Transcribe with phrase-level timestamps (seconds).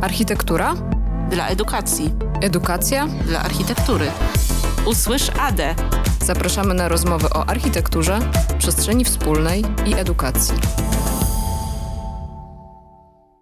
[0.00, 0.74] Architektura?
[1.30, 2.14] Dla edukacji.
[2.40, 3.06] Edukacja?
[3.06, 4.06] Dla architektury.
[4.86, 5.74] Usłysz ADE.
[6.24, 8.18] Zapraszamy na rozmowy o architekturze,
[8.58, 10.54] przestrzeni wspólnej i edukacji.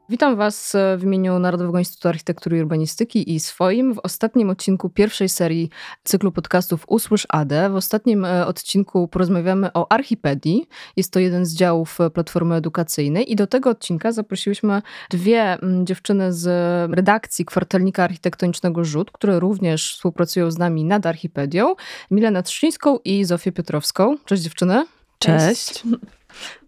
[0.09, 5.29] Witam Was w imieniu Narodowego Instytutu Architektury i Urbanistyki i swoim w ostatnim odcinku pierwszej
[5.29, 5.71] serii
[6.05, 7.71] cyklu podcastów Usłysz AD.
[7.71, 10.69] W ostatnim e, odcinku porozmawiamy o Archipedii.
[10.97, 16.33] Jest to jeden z działów Platformy Edukacyjnej i do tego odcinka zaprosiłyśmy dwie mm, dziewczyny
[16.33, 16.47] z
[16.95, 21.75] redakcji kwartalnika architektonicznego Rzut, które również współpracują z nami nad Archipedią.
[22.11, 24.17] Milenę Trzcińską i Zofię Piotrowską.
[24.25, 24.87] Cześć dziewczyny.
[25.19, 25.67] Cześć.
[25.67, 25.83] Cześć.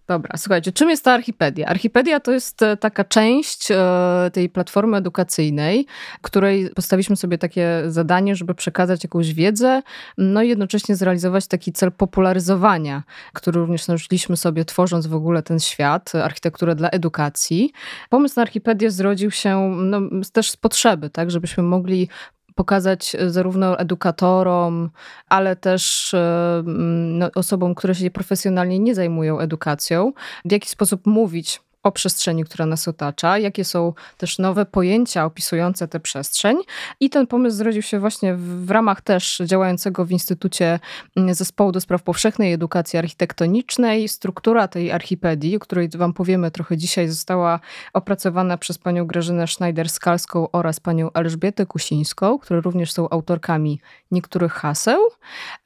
[0.09, 1.67] Dobra, słuchajcie, czym jest ta Archipedia?
[1.67, 5.87] Archipedia to jest e, taka część e, tej platformy edukacyjnej,
[6.23, 9.83] której postawiliśmy sobie takie zadanie, żeby przekazać jakąś wiedzę,
[10.19, 13.03] no i jednocześnie zrealizować taki cel popularyzowania,
[13.33, 17.73] który również narzuciliśmy sobie, tworząc w ogóle ten świat, architekturę dla edukacji.
[18.11, 20.01] Pomysł na Archipedię zrodził się no,
[20.33, 22.09] też z potrzeby, tak, żebyśmy mogli
[22.57, 24.91] pokazać e, zarówno edukatorom,
[25.29, 30.13] ale też e, no, osobom, które się profesjonalnie nie zajmują edukacją,
[30.45, 35.89] w jaki sposób mówić o przestrzeni, która nas otacza, jakie są też nowe pojęcia opisujące
[35.89, 36.57] tę przestrzeń.
[37.01, 40.81] I ten pomysł zrodził się właśnie w, ramach też działającego w Instytucie
[41.17, 44.09] mm, Zespołu do Spraw Powszechnej Edukacji Architektonicznej.
[44.09, 47.61] Struktura tej archipedii, o której Wam powiemy trochę dzisiaj, została
[47.93, 55.01] opracowana przez panią Grażynę Schneider-Skalską oraz panią Elżbietę Kusińską, które również są autorkami niektórych haseł.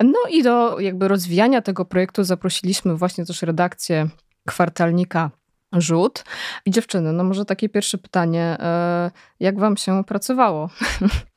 [0.00, 4.08] No i do jakby rozwijania tego projektu zaprosiliśmy właśnie też redakcję
[4.46, 5.30] kwartalnika
[5.72, 6.24] rzut.
[6.66, 10.70] I dziewczyny, no może takie pierwsze pytanie, e, jak wam się pracowało?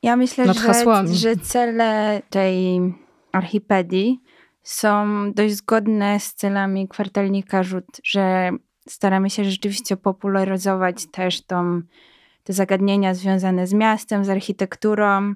[0.03, 2.79] Ja myślę, że, że cele tej
[3.31, 4.21] archipedii
[4.63, 8.51] są dość zgodne z celami kwartalnika rzut, że
[8.89, 11.81] staramy się rzeczywiście popularyzować też tą,
[12.43, 15.33] te zagadnienia związane z miastem, z architekturą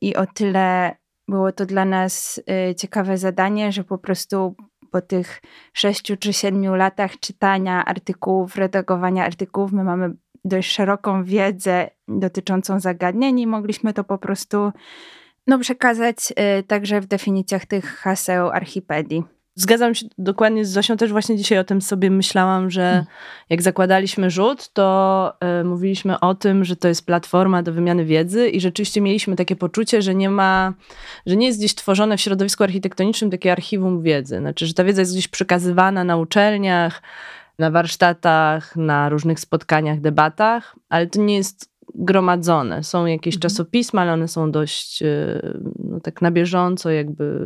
[0.00, 0.96] i o tyle
[1.28, 4.54] było to dla nas y, ciekawe zadanie, że po prostu
[4.90, 5.42] po tych
[5.72, 10.14] sześciu czy siedmiu latach czytania artykułów, redagowania artykułów, my mamy
[10.44, 14.72] dość szeroką wiedzę dotyczącą zagadnień i mogliśmy to po prostu
[15.46, 16.16] no, przekazać
[16.58, 19.39] y, także w definicjach tych haseł archipedii.
[19.60, 23.04] Zgadzam się dokładnie z Zosią, też właśnie dzisiaj o tym sobie myślałam, że hmm.
[23.50, 28.48] jak zakładaliśmy rzut, to y, mówiliśmy o tym, że to jest platforma do wymiany wiedzy
[28.48, 30.74] i rzeczywiście mieliśmy takie poczucie, że nie ma,
[31.26, 34.38] że nie jest gdzieś tworzone w środowisku architektonicznym takie archiwum wiedzy.
[34.38, 37.02] Znaczy, że ta wiedza jest gdzieś przekazywana na uczelniach,
[37.58, 42.84] na warsztatach, na różnych spotkaniach, debatach, ale to nie jest gromadzone.
[42.84, 43.40] Są jakieś mhm.
[43.40, 45.40] czasopisma, ale one są dość e,
[45.78, 47.40] no, tak na bieżąco, jakby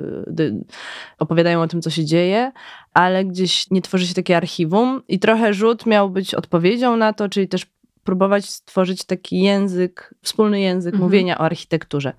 [1.18, 2.52] opowiadają o tym, co się dzieje,
[2.94, 7.28] ale gdzieś nie tworzy się takie archiwum i trochę rzut miał być odpowiedzią na to,
[7.28, 7.73] czyli też
[8.04, 11.04] próbować stworzyć taki język, wspólny język mhm.
[11.04, 12.12] mówienia o architekturze.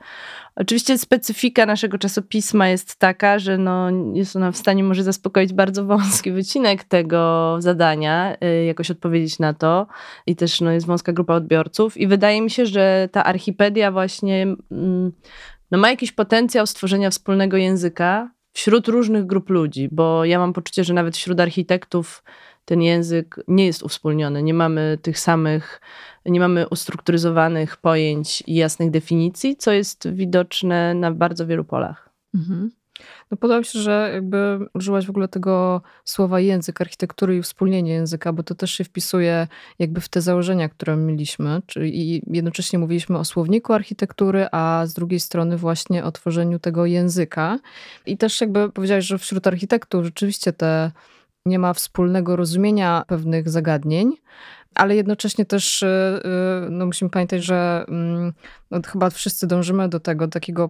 [0.56, 5.86] Oczywiście specyfika naszego czasopisma jest taka, że no, jest ona w stanie może zaspokoić bardzo
[5.86, 9.88] wąski wycinek tego zadania, y, jakoś odpowiedzieć na to
[10.28, 14.44] i też no, jest wąska grupa odbiorców i wydaje mi się, że ta archipedia właśnie
[14.72, 15.12] mm,
[15.72, 20.84] no, ma jakiś potencjał stworzenia wspólnego języka wśród różnych grup ludzi, bo ja mam poczucie,
[20.84, 22.24] że nawet wśród architektów
[22.66, 24.44] ten język nie jest uwspólniony.
[24.44, 25.82] Nie mamy tych samych,
[26.26, 32.10] nie mamy ustrukturyzowanych pojęć i jasnych definicji, co jest widoczne na bardzo wielu polach.
[32.36, 32.72] Mhm.
[33.32, 37.92] No podoba mi się, że jakby użyłaś w ogóle tego słowa język architektury i wspólnienie
[37.92, 39.48] języka, bo to też się wpisuje
[39.80, 45.20] jakby w te założenia, które mieliśmy, czyli jednocześnie mówiliśmy o słowniku architektury, a z drugiej
[45.20, 47.60] strony właśnie o tworzeniu tego języka.
[48.06, 50.92] I też jakby powiedziałeś, że wśród architektów rzeczywiście te
[51.46, 54.18] nie ma wspólnego rozumienia pewnych zagadnień,
[54.76, 58.34] ale jednocześnie też y, y, no musimy pamiętać, że mm,
[58.72, 60.70] no chyba wszyscy dążymy do tego takiego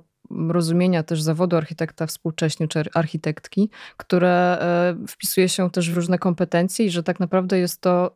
[0.50, 4.60] rozumienia też zawodu architekta współcześnie, czy architektki, które
[5.04, 8.12] y, wpisuje się też w różne kompetencje i że tak naprawdę jest to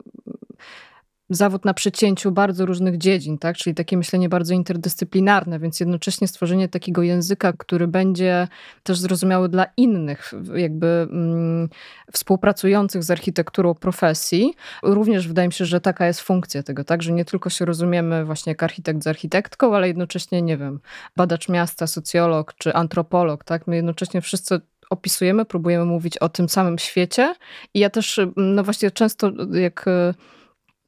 [1.30, 3.58] zawód na przecięciu bardzo różnych dziedzin, tak?
[3.58, 8.48] czyli takie myślenie bardzo interdyscyplinarne, więc jednocześnie stworzenie takiego języka, który będzie
[8.84, 11.70] też zrozumiały dla innych, jakby mm,
[12.12, 14.54] współpracujących z architekturą profesji.
[14.84, 17.04] Również wydaje mi się, że taka jest funkcja tego, tak?
[17.04, 20.80] że nie tylko się rozumiemy właśnie jak architekt z architektką, ale jednocześnie, nie wiem,
[21.16, 23.68] badacz miasta, socjolog czy antropolog, tak?
[23.68, 27.36] My jednocześnie wszyscy opisujemy, próbujemy mówić o tym samym świecie
[27.74, 29.86] i ja też, no właśnie często jak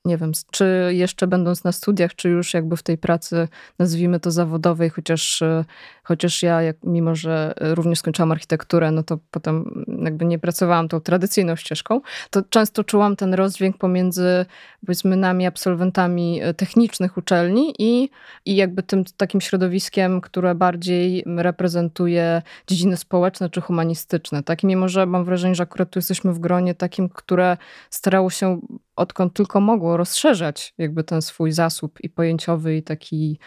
[0.06, 3.48] nie wiem, czy jeszcze będąc na studiach, czy już jakby w tej pracy,
[3.80, 5.66] nazwijmy to zawodowej, chociaż, e,
[6.04, 11.00] chociaż ja, jak, mimo że również skończyłam architekturę, no to potem jakby nie pracowałam tą
[11.00, 14.46] tradycyjną ścieżką, to często czułam ten rozdźwięk pomiędzy
[14.86, 18.10] powiedzmy nami, absolwentami e, technicznych uczelni i,
[18.46, 24.44] i jakby tym takim środowiskiem, które bardziej reprezentuje dziedziny społeczne czy humanistyczne.
[24.44, 24.64] Tak?
[24.64, 27.58] mimo, że mam wrażenie, że akurat tu jesteśmy w gronie takim, które
[27.90, 28.62] starało się
[28.96, 33.40] odkąd tylko mogło rozszerzać jakby ten swój zasób i pojęciowy i taki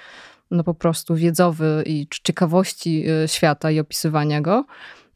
[0.50, 4.64] no po prostu wiedzowy i ciekawości y, świata i opisywania go,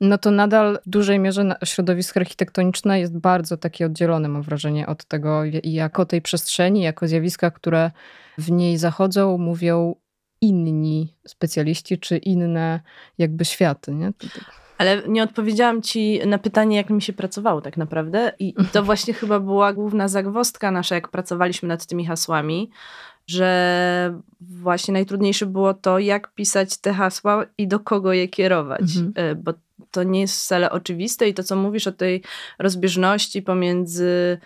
[0.01, 5.05] no to nadal w dużej mierze środowisko architektoniczne jest bardzo takie oddzielone, mam wrażenie, od
[5.05, 7.91] tego, jako tej przestrzeni, jako zjawiska, które
[8.39, 9.95] w niej zachodzą, mówią
[10.41, 12.81] inni specjaliści czy inne
[13.19, 13.95] jakby światy.
[13.95, 14.13] Nie?
[14.13, 14.59] Tak.
[14.79, 18.33] Ale nie odpowiedziałam ci na pytanie, jak mi się pracowało tak naprawdę.
[18.39, 22.71] I to właśnie chyba była główna zagwostka nasza, jak pracowaliśmy nad tymi hasłami,
[23.27, 29.13] że właśnie najtrudniejsze było to, jak pisać te hasła i do kogo je kierować, mhm.
[29.15, 29.53] E, bo
[29.91, 32.23] to nie jest wcale oczywiste i to, co mówisz o tej
[32.59, 34.39] rozbieżności pomiędzy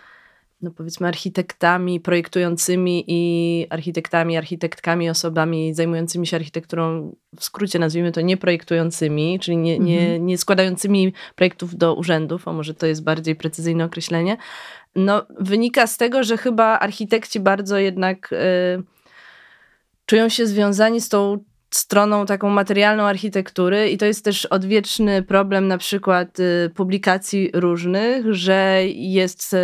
[0.63, 8.21] no powiedzmy architektami projektującymi i architektami, architektkami, osobami zajmującymi się architekturą, w skrócie nazwijmy to
[8.21, 10.25] nieprojektującymi, czyli nie, nie, mhm.
[10.25, 14.37] nie składającymi projektów do urzędów, a może to jest bardziej precyzyjne określenie,
[14.95, 18.83] no, wynika z tego, że chyba architekci bardzo jednak y,
[20.05, 21.43] czują się związani z tą
[21.75, 28.33] stroną taką materialną architektury i to jest też odwieczny problem na przykład y, publikacji różnych,
[28.33, 29.57] że jest y,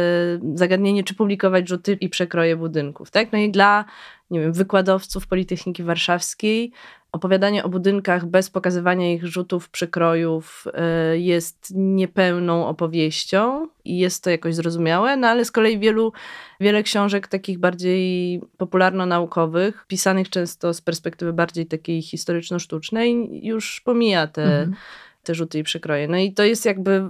[0.53, 3.11] zagadnienie, czy publikować rzuty i przekroje budynków.
[3.11, 3.31] Tak?
[3.31, 3.85] No i dla
[4.31, 6.71] nie wiem, wykładowców Politechniki Warszawskiej
[7.11, 10.67] opowiadanie o budynkach bez pokazywania ich rzutów, przykrojów
[11.13, 16.13] y, jest niepełną opowieścią i jest to jakoś zrozumiałe, no ale z kolei wielu,
[16.59, 24.43] wiele książek takich bardziej popularno-naukowych, pisanych często z perspektywy bardziej takiej historyczno-sztucznej, już pomija te,
[24.43, 24.75] mhm.
[25.23, 26.07] te rzuty i przykroje.
[26.07, 27.09] No i to jest jakby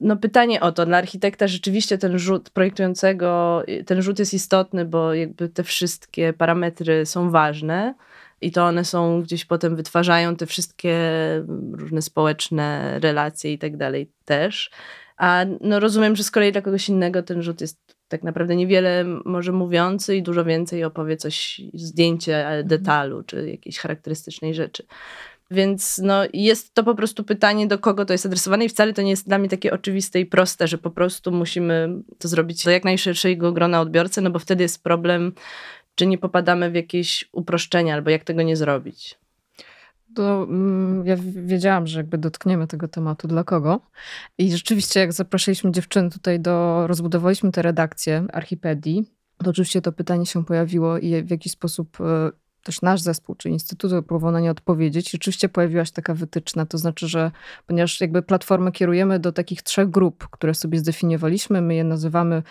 [0.00, 5.14] no pytanie o to, dla architekta rzeczywiście ten rzut projektującego, ten rzut jest istotny, bo
[5.14, 7.94] jakby te wszystkie parametry są ważne,
[8.40, 10.98] i to one są gdzieś potem wytwarzają te wszystkie
[11.72, 14.70] różne społeczne relacje i tak dalej też.
[15.16, 19.04] A no rozumiem, że z kolei dla kogoś innego ten rzut jest tak naprawdę niewiele
[19.24, 22.66] może mówiący i dużo więcej opowie coś, zdjęcie mhm.
[22.66, 24.86] detalu czy jakiejś charakterystycznej rzeczy.
[25.50, 29.02] Więc no, jest to po prostu pytanie, do kogo to jest adresowane, i wcale to
[29.02, 32.70] nie jest dla mnie takie oczywiste i proste, że po prostu musimy to zrobić do
[32.70, 35.32] jak najszerszego grona odbiorcy, no bo wtedy jest problem
[35.98, 39.18] czy nie popadamy w jakieś uproszczenia, albo jak tego nie zrobić?
[40.14, 43.80] To mm, ja wiedziałam, że jakby dotkniemy tego tematu dla kogo.
[44.38, 49.04] I rzeczywiście, jak zaprosiliśmy dziewczyny tutaj do, rozbudowaliśmy tę redakcję Archipedii,
[49.44, 52.30] to oczywiście to pytanie się pojawiło i w jaki sposób e,
[52.68, 55.10] też nasz zespół, czy Instytut próbował na nie odpowiedzieć.
[55.10, 57.30] Rzeczywiście pojawiła się taka wytyczna, to znaczy, że
[57.66, 62.42] ponieważ jakby platformę kierujemy do takich trzech grup, które sobie zdefiniowaliśmy, my je nazywamy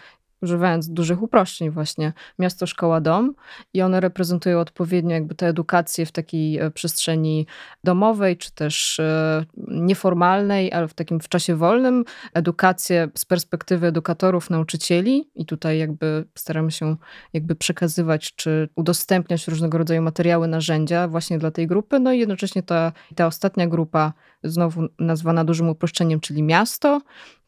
[0.41, 3.33] używając dużych uproszczeń właśnie, miasto, szkoła, dom
[3.73, 7.47] i one reprezentują odpowiednio jakby tę edukację w takiej e, przestrzeni
[7.83, 14.49] domowej, czy też e, nieformalnej, ale w takim w czasie wolnym, edukację z perspektywy edukatorów,
[14.49, 16.95] nauczycieli i tutaj jakby staramy się
[17.33, 22.63] jakby przekazywać, czy udostępniać różnego rodzaju materiały, narzędzia właśnie dla tej grupy, no i jednocześnie
[22.63, 24.13] ta, ta ostatnia grupa,
[24.43, 27.01] znowu nazwana dużym uproszczeniem, czyli miasto,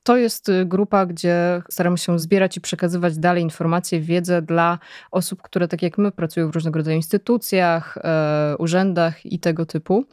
[0.03, 4.79] to jest y, grupa, gdzie staramy się zbierać i przekazywać dalej informacje, wiedzę dla
[5.11, 10.05] osób, które tak jak my pracują w różnego rodzaju instytucjach, e, urzędach i tego typu.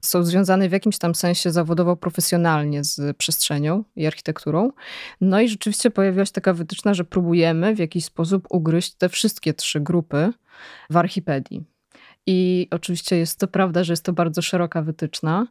[0.00, 4.70] Są związane w jakimś tam sensie zawodowo, profesjonalnie z przestrzenią i architekturą.
[5.20, 9.54] No i rzeczywiście pojawiła się taka wytyczna, że próbujemy w jakiś sposób ugryźć te wszystkie
[9.54, 10.32] trzy grupy
[10.90, 11.69] w archipedii.
[12.26, 15.46] I oczywiście jest to prawda, że jest to bardzo szeroka wytyczna.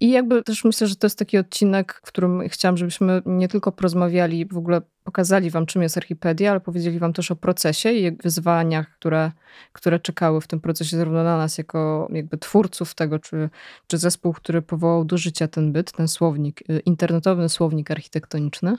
[0.00, 3.72] I jakby też myślę, że to jest taki odcinek, w którym chciałam, żebyśmy nie tylko
[3.72, 8.16] porozmawiali, w ogóle pokazali wam, czym jest Archipedia, ale powiedzieli wam też o procesie i
[8.16, 9.32] wyzwaniach, które,
[9.72, 13.50] które czekały w tym procesie, zarówno na nas, jako jakby twórców tego, czy,
[13.86, 18.76] czy zespół, który powołał do życia ten byt, ten słownik, y, internetowy słownik architektoniczny,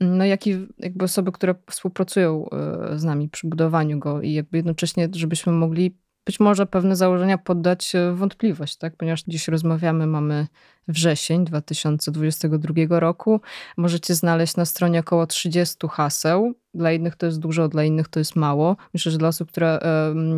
[0.00, 2.46] no jak i jakby osoby, które współpracują
[2.94, 7.38] y, z nami przy budowaniu go i jakby jednocześnie, żebyśmy mogli być może pewne założenia
[7.38, 8.96] poddać wątpliwość, tak?
[8.96, 10.46] ponieważ dziś rozmawiamy, mamy
[10.88, 13.40] wrzesień 2022 roku.
[13.76, 16.54] Możecie znaleźć na stronie około 30 haseł.
[16.76, 18.76] Dla jednych to jest dużo, dla innych to jest mało.
[18.94, 19.78] Myślę, że dla osób, które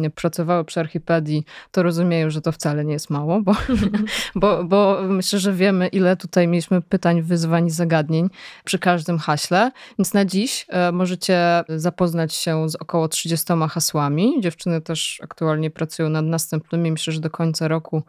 [0.07, 3.53] y, pracowały przy Archipedii, to rozumieją, że to wcale nie jest mało, bo,
[4.35, 8.29] bo, bo myślę, że wiemy, ile tutaj mieliśmy pytań, wyzwań i zagadnień
[8.65, 9.71] przy każdym haśle.
[9.99, 14.41] Więc na dziś y, możecie zapoznać się z około 30 hasłami.
[14.41, 16.93] Dziewczyny też aktualnie pracują nad następnymi.
[16.93, 18.03] Myślę, że do końca roku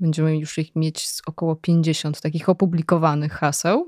[0.00, 3.86] Będziemy już ich mieć około 50 takich opublikowanych haseł.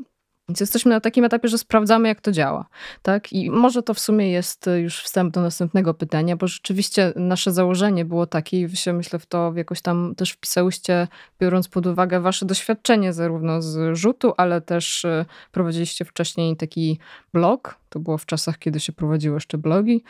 [0.53, 2.67] Więc jesteśmy na takim etapie, że sprawdzamy, jak to działa.
[3.03, 3.33] Tak?
[3.33, 8.05] I może to w sumie jest już wstęp do następnego pytania, bo rzeczywiście nasze założenie
[8.05, 11.09] było takie i wy się myślę w to jakoś tam też wpisałyście,
[11.41, 16.99] biorąc pod uwagę wasze doświadczenie zarówno z rzutu, ale też e, prowadziliście wcześniej taki
[17.33, 17.75] blog.
[17.89, 20.05] To było w czasach, kiedy się prowadziło jeszcze blogi.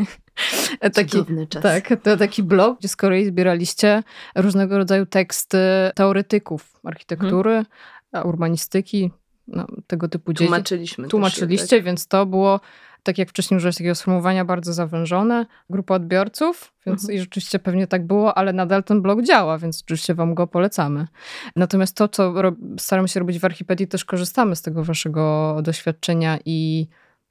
[0.94, 1.62] taki, czas.
[1.62, 4.02] Tak, to taki blog, gdzie z kolei zbieraliście
[4.36, 5.58] różnego rodzaju teksty
[5.94, 7.64] teoretyków architektury,
[8.12, 8.28] hmm.
[8.28, 9.10] urbanistyki,
[9.48, 10.44] no, tego typu dzieci.
[10.44, 11.08] Tłumaczyliśmy.
[11.08, 11.84] Tłumaczyliście, też, tak?
[11.84, 12.60] więc to było,
[13.02, 15.46] tak jak wcześniej użyłeś takiego sformułowania, bardzo zawężone.
[15.70, 17.16] Grupa odbiorców, więc mhm.
[17.16, 21.06] i rzeczywiście pewnie tak było, ale nadal ten blog działa, więc oczywiście wam go polecamy.
[21.56, 22.34] Natomiast to, co
[22.78, 26.88] staramy się robić w Archipedii, też korzystamy z tego waszego doświadczenia i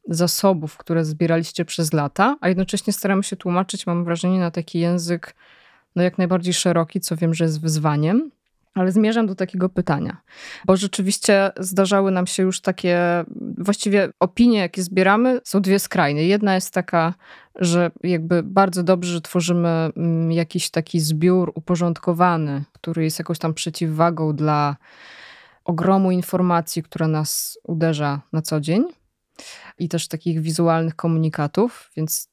[0.08, 5.36] zasobów, które zbieraliście przez lata, a jednocześnie staramy się tłumaczyć, mam wrażenie, na taki język
[5.96, 8.32] no jak najbardziej szeroki, co wiem, że jest wyzwaniem.
[8.74, 10.18] Ale zmierzam do takiego pytania,
[10.66, 12.98] bo rzeczywiście zdarzały nam się już takie,
[13.58, 16.24] właściwie opinie, jakie zbieramy, są dwie skrajne.
[16.24, 17.14] Jedna jest taka,
[17.56, 23.54] że jakby bardzo dobrze, że tworzymy mm, jakiś taki zbiór uporządkowany, który jest jakąś tam
[23.54, 24.76] przeciwwagą dla
[25.66, 28.84] ogromu informacji, która nas uderza na co dzień
[29.80, 32.32] i też takich wizualnych komunikatów, więc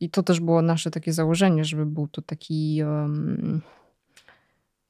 [0.00, 3.60] i to też było nasze takie założenie, żeby był to taki um,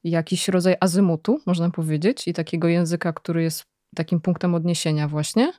[0.03, 3.63] jakiś rodzaj azymutu, można powiedzieć, i takiego języka, który jest
[3.95, 5.53] takim punktem odniesienia właśnie.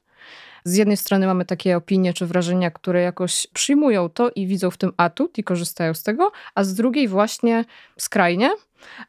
[0.64, 4.76] Z jednej strony mamy takie opinie czy wrażenia, które jakoś przyjmują to i widzą w
[4.76, 7.64] tym atut i korzystają z tego, a z drugiej właśnie
[7.98, 8.50] skrajnie,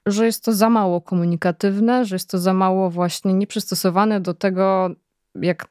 [0.05, 4.89] że jest to za mało komunikatywne, że jest to za mało właśnie nieprzystosowane do tego,
[5.35, 5.67] jak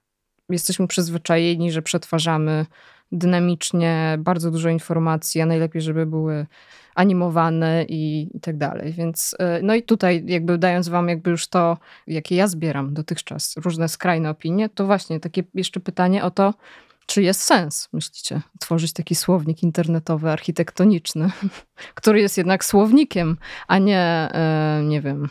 [0.48, 2.66] jesteśmy przyzwyczajeni, że przetwarzamy
[3.12, 6.46] dynamicznie bardzo dużo informacji, a najlepiej, żeby były
[6.94, 8.92] animowane i, i tak dalej.
[8.92, 13.56] Więc e, no i tutaj jakby dając wam jakby już to, jakie ja zbieram dotychczas,
[13.56, 16.54] różne skrajne opinie, to właśnie takie jeszcze pytanie o to,
[17.06, 21.30] czy jest sens, myślicie, tworzyć taki słownik internetowy, architektoniczny,
[21.94, 23.36] który jest jednak słownikiem,
[23.68, 24.00] a nie,
[24.32, 25.28] e, nie wiem,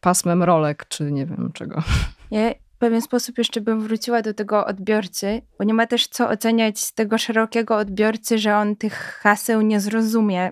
[0.00, 1.82] pasmem rolek, czy nie wiem czego.
[2.30, 6.80] Ja pewien sposób jeszcze bym wróciła do tego odbiorcy, bo nie ma też co oceniać
[6.80, 10.50] z tego szerokiego odbiorcy, że on tych haseł nie zrozumie.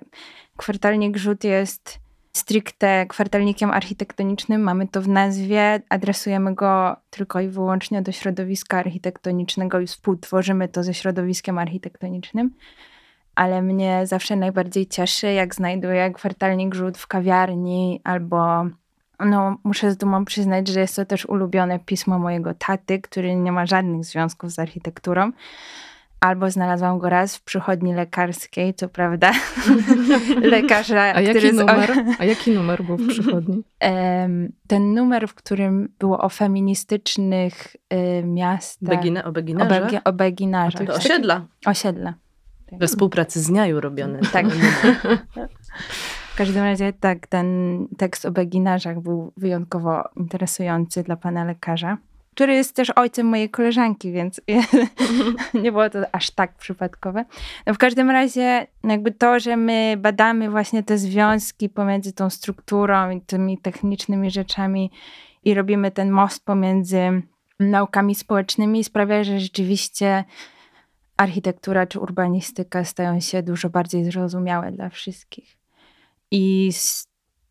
[0.57, 8.03] Kwartalnik Rzut jest stricte kwartalnikiem architektonicznym, mamy to w nazwie, adresujemy go tylko i wyłącznie
[8.03, 12.55] do środowiska architektonicznego i współtworzymy to ze środowiskiem architektonicznym.
[13.35, 18.67] Ale mnie zawsze najbardziej cieszy, jak znajduję kwartalnik Rzut w kawiarni albo
[19.21, 23.53] no, muszę z dumą przyznać, że jest to też ulubione pismo mojego taty, który nie
[23.53, 25.33] ma żadnych związków z architekturą.
[26.21, 29.33] Albo znalazłam go raz w przychodni lekarskiej, co prawda,
[30.43, 31.93] lekarza, A jaki, numer?
[32.21, 33.63] A jaki numer był w przychodni?
[34.67, 38.89] Ten numer, w którym było o feministycznych y, miastach.
[38.89, 39.93] Begina, o beginarzach?
[39.95, 40.87] O, o beginarzach.
[40.87, 41.47] To osiedla.
[41.67, 42.15] Osiedla.
[42.73, 44.21] We współpracy z Niaju robiony.
[44.33, 44.47] Tak.
[46.35, 51.99] W każdym razie tak, ten tekst o beginarzach był wyjątkowo interesujący dla pana lekarza,
[52.35, 54.41] który jest też ojcem mojej koleżanki, więc
[55.63, 57.25] nie było to aż tak przypadkowe.
[57.67, 63.11] No w każdym razie jakby to, że my badamy właśnie te związki pomiędzy tą strukturą
[63.11, 64.91] i tymi technicznymi rzeczami
[65.45, 67.23] i robimy ten most pomiędzy
[67.61, 70.25] naukami społecznymi sprawia, że rzeczywiście
[71.17, 75.64] architektura czy urbanistyka stają się dużo bardziej zrozumiałe dla wszystkich.
[76.31, 76.71] I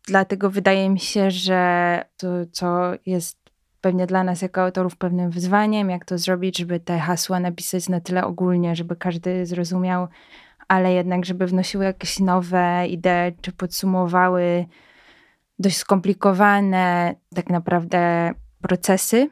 [0.06, 3.38] dlatego wydaje mi się, że to, co jest
[3.80, 8.00] pewnie dla nas jako autorów pewnym wyzwaniem, jak to zrobić, żeby te hasła napisać na
[8.00, 10.08] tyle ogólnie, żeby każdy zrozumiał,
[10.68, 14.66] ale jednak, żeby wnosiły jakieś nowe idee, czy podsumowały
[15.58, 18.30] dość skomplikowane tak naprawdę
[18.62, 19.30] procesy,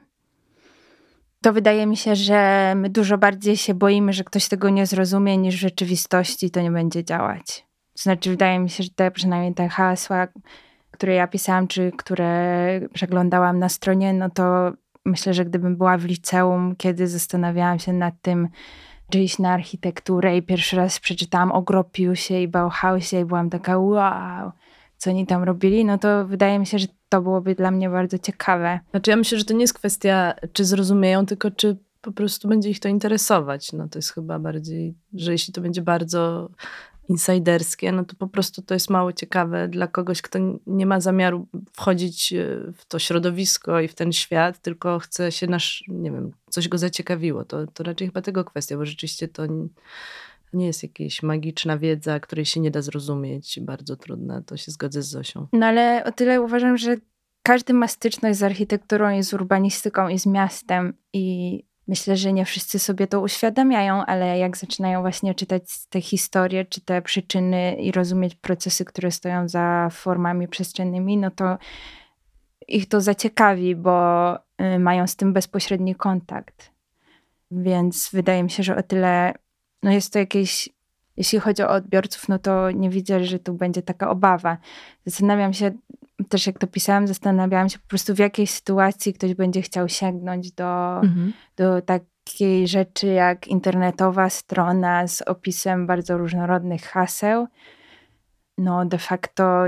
[1.42, 5.36] to wydaje mi się, że my dużo bardziej się boimy, że ktoś tego nie zrozumie,
[5.36, 7.66] niż w rzeczywistości to nie będzie działać.
[8.02, 10.28] Znaczy, wydaje mi się, że te przynajmniej te hasła,
[10.90, 14.72] które ja pisałam, czy które przeglądałam na stronie, no to
[15.04, 18.48] myślę, że gdybym była w liceum, kiedy zastanawiałam się nad tym,
[19.10, 23.78] czy iść na architekturę i pierwszy raz przeczytałam o Gropiusie i Bauhausie i byłam taka
[23.78, 24.52] wow,
[24.96, 28.18] co oni tam robili, no to wydaje mi się, że to byłoby dla mnie bardzo
[28.18, 28.80] ciekawe.
[28.90, 32.70] Znaczy ja myślę, że to nie jest kwestia, czy zrozumieją, tylko czy po prostu będzie
[32.70, 33.72] ich to interesować.
[33.72, 36.50] No to jest chyba bardziej, że jeśli to będzie bardzo
[37.08, 41.46] insiderskie, no to po prostu to jest mało ciekawe dla kogoś, kto nie ma zamiaru
[41.72, 46.32] wchodzić e, w to środowisko i w ten świat, tylko chce się nasz, nie wiem,
[46.50, 47.44] coś go zaciekawiło.
[47.44, 49.42] To, to raczej chyba tego kwestia, bo rzeczywiście to
[50.52, 54.42] nie jest jakaś magiczna wiedza, której się nie da zrozumieć, bardzo trudna.
[54.42, 55.46] To się zgodzę z Zosią.
[55.52, 56.96] No ale o tyle uważam, że
[57.42, 62.44] każdy ma styczność z architekturą i z urbanistyką i z miastem i myślę, że nie
[62.44, 67.92] wszyscy sobie to uświadamiają, ale jak zaczynają właśnie czytać te historie, czy te przyczyny i
[67.92, 71.58] rozumieć procesy, które stoją za formami przestrzennymi, no to
[72.68, 76.70] ich to zaciekawi, bo y, mają z tym bezpośredni kontakt.
[77.50, 79.34] Więc wydaje mi się, że o tyle
[79.82, 80.68] no jest to jakieś
[81.16, 84.56] jeśli chodzi o odbiorców, no to nie widzę, że tu będzie taka obawa.
[85.06, 85.70] Zastanawiam się,
[86.24, 90.52] też jak to pisałam, zastanawiałam się po prostu w jakiej sytuacji ktoś będzie chciał sięgnąć
[90.52, 91.32] do, mhm.
[91.56, 97.46] do takiej rzeczy jak internetowa strona z opisem bardzo różnorodnych haseł.
[98.58, 99.64] No de facto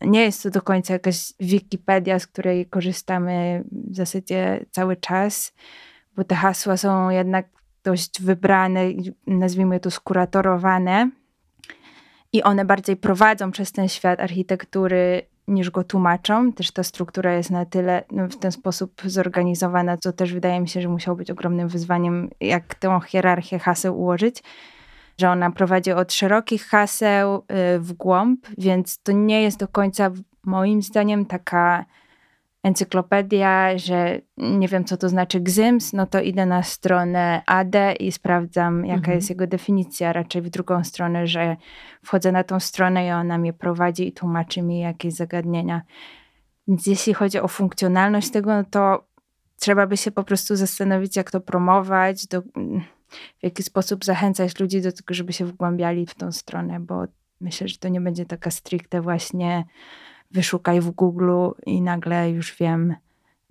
[0.00, 5.54] nie jest to do końca jakaś Wikipedia, z której korzystamy w zasadzie cały czas,
[6.16, 7.46] bo te hasła są jednak
[7.84, 8.80] dość wybrane,
[9.26, 11.10] nazwijmy to skuratorowane.
[12.32, 16.52] I one bardziej prowadzą przez ten świat architektury niż go tłumaczą.
[16.52, 20.68] Też ta struktura jest na tyle no, w ten sposób zorganizowana, co też wydaje mi
[20.68, 24.42] się, że musiało być ogromnym wyzwaniem, jak tę hierarchię haseł ułożyć,
[25.18, 27.36] że ona prowadzi od szerokich haseł
[27.76, 30.10] y, w głąb, więc to nie jest do końca
[30.44, 31.84] moim zdaniem taka
[32.62, 38.12] encyklopedia, że nie wiem, co to znaczy GZYMS, no to idę na stronę AD i
[38.12, 39.16] sprawdzam, jaka mhm.
[39.16, 40.12] jest jego definicja.
[40.12, 41.56] Raczej w drugą stronę, że
[42.04, 45.82] wchodzę na tą stronę i ona mnie prowadzi i tłumaczy mi jakieś zagadnienia.
[46.68, 49.04] Więc jeśli chodzi o funkcjonalność tego, no to
[49.58, 52.42] trzeba by się po prostu zastanowić, jak to promować, do,
[53.38, 57.04] w jaki sposób zachęcać ludzi do tego, żeby się wgłębiali w tą stronę, bo
[57.40, 59.64] myślę, że to nie będzie taka stricte właśnie
[60.32, 61.32] wyszukaj w Google
[61.66, 62.94] i nagle już wiem,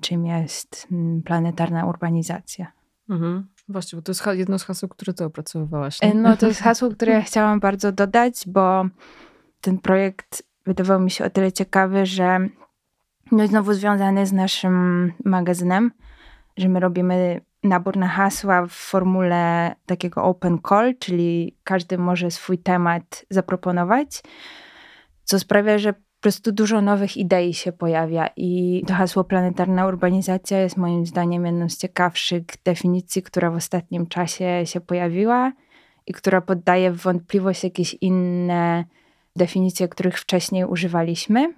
[0.02, 2.72] czym jest mm, planetarna urbanizacja.
[3.10, 3.48] Mhm.
[3.70, 6.02] Właśnie, bo to jest jedno z haseł, które ty opracowywałaś.
[6.02, 6.14] Nie?
[6.14, 8.86] No to jest hasło, które ja chciałam bardzo dodać, bo
[9.62, 12.40] ten projekt wydawał mi się o tyle ciekawy, że
[13.32, 15.92] no znowu związany z naszym magazynem,
[16.58, 22.58] że my robimy nabór na hasła w formule takiego open call, czyli każdy może swój
[22.58, 24.24] temat zaproponować,
[25.24, 30.62] co sprawia, że po prostu dużo nowych idei się pojawia i to hasło planetarna urbanizacja
[30.62, 35.52] jest moim zdaniem jedną z ciekawszych definicji, która w ostatnim czasie się pojawiła
[36.08, 38.86] i która poddaje w wątpliwość jakieś inne
[39.36, 41.54] definicje, których wcześniej używaliśmy.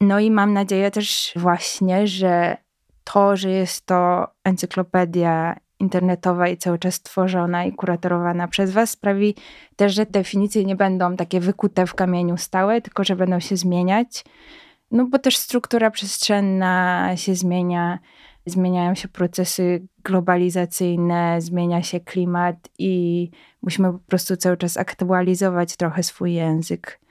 [0.00, 2.56] No i mam nadzieję też właśnie, że
[3.04, 9.34] to, że jest to encyklopedia internetowa i cały czas tworzona i kuratorowana przez Was sprawi
[9.76, 14.24] też, że definicje nie będą takie wykute w kamieniu stałe, tylko że będą się zmieniać.
[14.90, 17.98] No bo też struktura przestrzenna się zmienia,
[18.46, 23.30] zmieniają się procesy globalizacyjne, zmienia się klimat i
[23.62, 27.01] musimy po prostu cały czas aktualizować trochę swój język.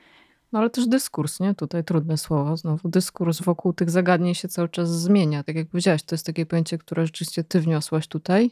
[0.52, 1.56] No ale też dyskurs, nie?
[1.56, 2.58] Tutaj trudne słowo.
[2.58, 5.44] Znowu dyskurs wokół tych zagadnień się cały czas zmienia.
[5.44, 8.52] Tak jak powiedziałaś, to jest takie pojęcie, które rzeczywiście ty wniosłaś tutaj.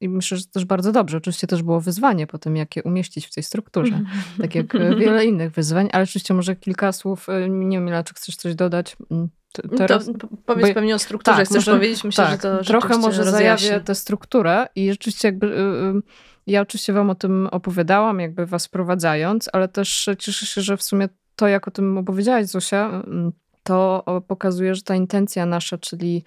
[0.00, 1.16] I myślę, że też bardzo dobrze.
[1.16, 4.00] Oczywiście też było wyzwanie potem, jak je umieścić w tej strukturze.
[4.40, 5.88] Tak jak wiele innych wyzwań.
[5.92, 9.28] Ale oczywiście może kilka słów, y, nie wiem, czy chcesz coś dodać mm,
[9.76, 10.06] teraz?
[10.06, 11.36] To powiedz Bo, pewnie o strukturze.
[11.36, 12.04] Tak, Chcesz może, powiedzieć?
[12.04, 13.66] Myślę, tak, że to Trochę może rozjaśni.
[13.66, 15.46] zajawię tę strukturę i rzeczywiście jakby...
[15.46, 16.02] Yy,
[16.46, 20.82] ja oczywiście wam o tym opowiadałam, jakby was prowadzając, ale też cieszę się, że w
[20.82, 26.24] sumie to, jak o tym opowiedziałaś, Zosia, mm, to pokazuje, że ta intencja nasza, czyli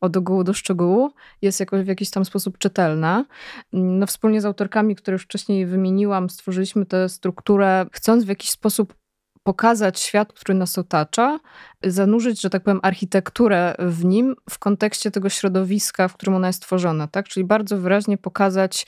[0.00, 1.10] od ogółu do szczegółu,
[1.42, 3.24] jest jakoś w jakiś tam sposób czytelna.
[3.72, 8.94] No, wspólnie z autorkami, które już wcześniej wymieniłam, stworzyliśmy tę strukturę, chcąc w jakiś sposób
[9.42, 11.40] pokazać świat, który nas otacza,
[11.84, 16.62] zanurzyć, że tak powiem, architekturę w nim w kontekście tego środowiska, w którym ona jest
[16.62, 17.28] tworzona, tak?
[17.28, 18.86] Czyli bardzo wyraźnie pokazać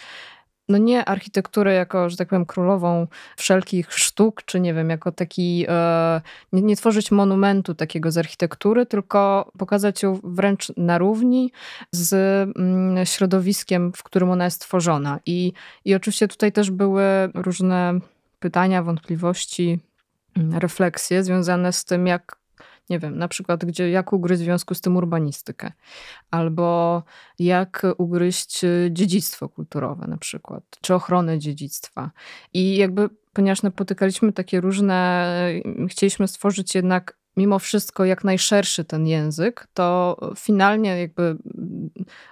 [0.68, 5.66] no nie architekturę jako, że tak powiem, królową wszelkich sztuk, czy nie wiem, jako taki,
[5.68, 6.20] e,
[6.52, 11.52] nie, nie, tworzyć monumentu takiego z architektury, tylko pokazać ją wręcz na równi
[11.90, 12.12] z
[12.56, 15.20] mm, środowiskiem, w którym ona jest tworzona.
[15.26, 15.52] I,
[15.84, 17.98] i oczywiście tutaj też były różne
[18.40, 19.78] pytania, wątpliwości,
[20.36, 22.43] mm, refleksje związane z tym, jak
[22.90, 25.72] nie wiem, na przykład gdzie, jak ugryźć w związku z tym urbanistykę,
[26.30, 27.02] albo
[27.38, 32.10] jak ugryźć y, dziedzictwo kulturowe na przykład, czy ochronę dziedzictwa.
[32.52, 35.28] I jakby, ponieważ napotykaliśmy takie różne,
[35.84, 41.36] y, chcieliśmy stworzyć jednak mimo wszystko jak najszerszy ten język, to finalnie jakby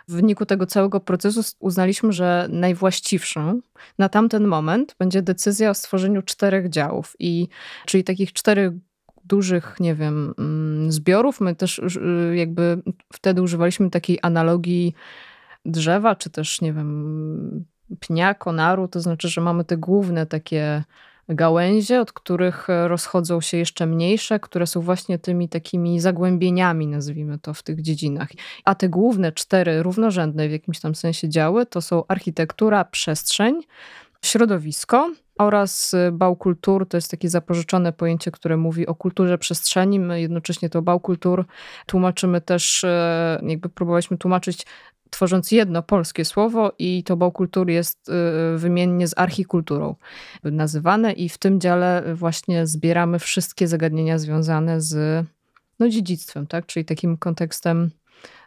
[0.08, 3.60] w wyniku tego całego procesu uznaliśmy, że najwłaściwszą
[3.98, 7.48] na tamten moment będzie decyzja o stworzeniu czterech działów, i,
[7.86, 8.72] czyli takich czterech
[9.24, 11.40] dużych, nie wiem, mm, zbiorów.
[11.40, 12.82] My też y, jakby
[13.12, 14.94] wtedy używaliśmy takiej analogii
[15.64, 17.64] drzewa, czy też, nie wiem,
[18.00, 20.84] pnia, konaru, to znaczy, że mamy te główne takie
[21.28, 27.54] gałęzie, od których rozchodzą się jeszcze mniejsze, które są właśnie tymi takimi zagłębieniami, nazwijmy to,
[27.54, 28.28] w tych dziedzinach.
[28.64, 33.60] A te główne cztery równorzędne w jakimś tam sensie działy to są architektura, przestrzeń,
[34.24, 35.10] środowisko
[35.44, 36.88] oraz bał kultur.
[36.88, 40.00] To jest takie zapożyczone pojęcie, które mówi o kulturze przestrzeni.
[40.00, 41.44] My jednocześnie to bał kultur
[41.86, 44.66] tłumaczymy też, e, jakby próbowaliśmy tłumaczyć
[45.12, 49.94] tworząc jedno polskie słowo i to bałkultur jest y, wymiennie z archikulturą
[50.44, 55.24] nazywane i w tym dziale właśnie zbieramy wszystkie zagadnienia związane z
[55.78, 56.66] no, dziedzictwem, tak?
[56.66, 57.90] czyli takim kontekstem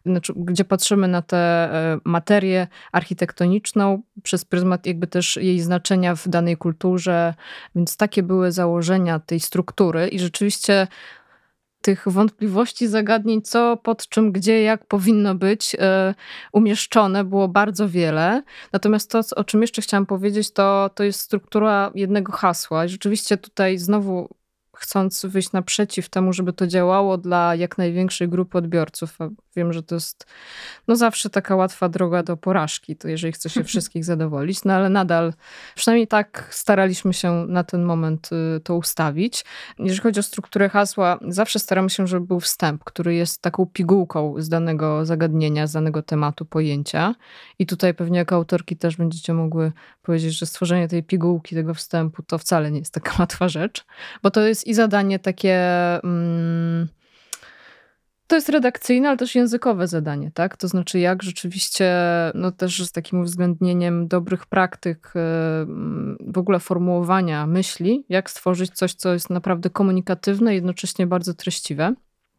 [0.06, 6.28] znaczy, gdzie patrzymy na tę e, materię architektoniczną przez pryzmat jakby też jej znaczenia w
[6.28, 7.34] danej kulturze,
[7.76, 10.88] więc takie były założenia tej struktury i rzeczywiście
[11.86, 16.16] tych wątpliwości, zagadnień, co, pod czym, gdzie, jak powinno być e,
[16.52, 18.44] umieszczone, było bardzo wiele.
[18.74, 22.86] Natomiast to, o czym jeszcze chciałam powiedzieć, to, to jest struktura jednego hasła.
[22.86, 24.30] I rzeczywiście tutaj znowu
[24.78, 29.22] chcąc wyjść naprzeciw temu, żeby to działało dla jak największej grupy odbiorców.
[29.22, 30.26] A wiem, że to jest
[30.88, 34.90] no zawsze taka łatwa droga do porażki, to jeżeli chce się wszystkich zadowolić, no ale
[34.90, 35.34] nadal,
[35.76, 39.46] przynajmniej tak staraliśmy się na ten moment y, to ustawić.
[39.80, 44.36] Jeżeli chodzi o strukturę hasła, zawsze staramy się, żeby był wstęp, który jest taką pigułką
[44.38, 47.16] z danego zagadnienia, z danego tematu, pojęcia.
[47.60, 49.72] I tutaj pewnie jako autorki też będziecie mogły
[50.06, 53.86] powiedzieć, że stworzenie tej pigułki, tego wstępu, to wcale nie jest taka łatwa rzecz,
[54.24, 55.56] bo to jest i zadanie takie.
[56.04, 56.88] Mm,
[58.28, 60.58] to jest redakcyjne, ale też językowe zadanie, tak?
[60.58, 61.94] To znaczy, jak rzeczywiście,
[62.34, 68.72] no też z takim uwzględnieniem dobrych praktyk, e, mm, w ogóle formułowania myśli, jak stworzyć
[68.72, 71.94] coś, co jest naprawdę komunikatywne, jednocześnie bardzo treściwe.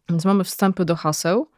[0.09, 1.51] Więc mamy wstępy do haseł.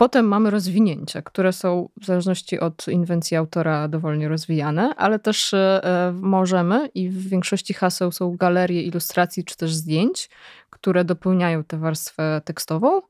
[0.00, 6.12] Potem mamy rozwinięcia, które są w zależności od inwencji autora dowolnie rozwijane, ale też e,
[6.20, 10.30] możemy i w większości haseł są galerie ilustracji czy też zdjęć,
[10.70, 13.02] które dopełniają tę warstwę tekstową.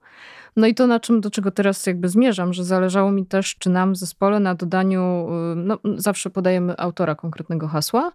[0.56, 3.70] No i to, na czym, do czego teraz jakby zmierzam, że zależało mi też, czy
[3.70, 8.12] nam w zespole na dodaniu, y, no zawsze podajemy autora konkretnego hasła,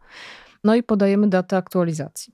[0.64, 2.34] no i podajemy datę aktualizacji.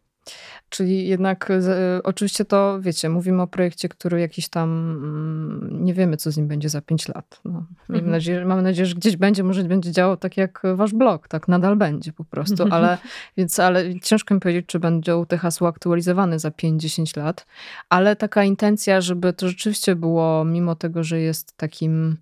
[0.70, 6.18] Czyli jednak y, oczywiście to, wiecie, mówimy o projekcie, który jakiś tam, mm, nie wiemy,
[6.18, 7.42] co z nim będzie za pięć lat.
[7.46, 8.12] No, mhm.
[8.12, 11.76] nadzieję, mamy nadzieję, że gdzieś będzie, może będzie działo tak jak wasz blog, tak nadal
[11.76, 12.98] będzie po prostu, ale,
[13.38, 17.46] więc, ale ciężko mi powiedzieć, czy będą te hasła aktualizowane za 5-10 lat,
[17.90, 22.18] ale taka intencja, żeby to rzeczywiście było, mimo tego, że jest takim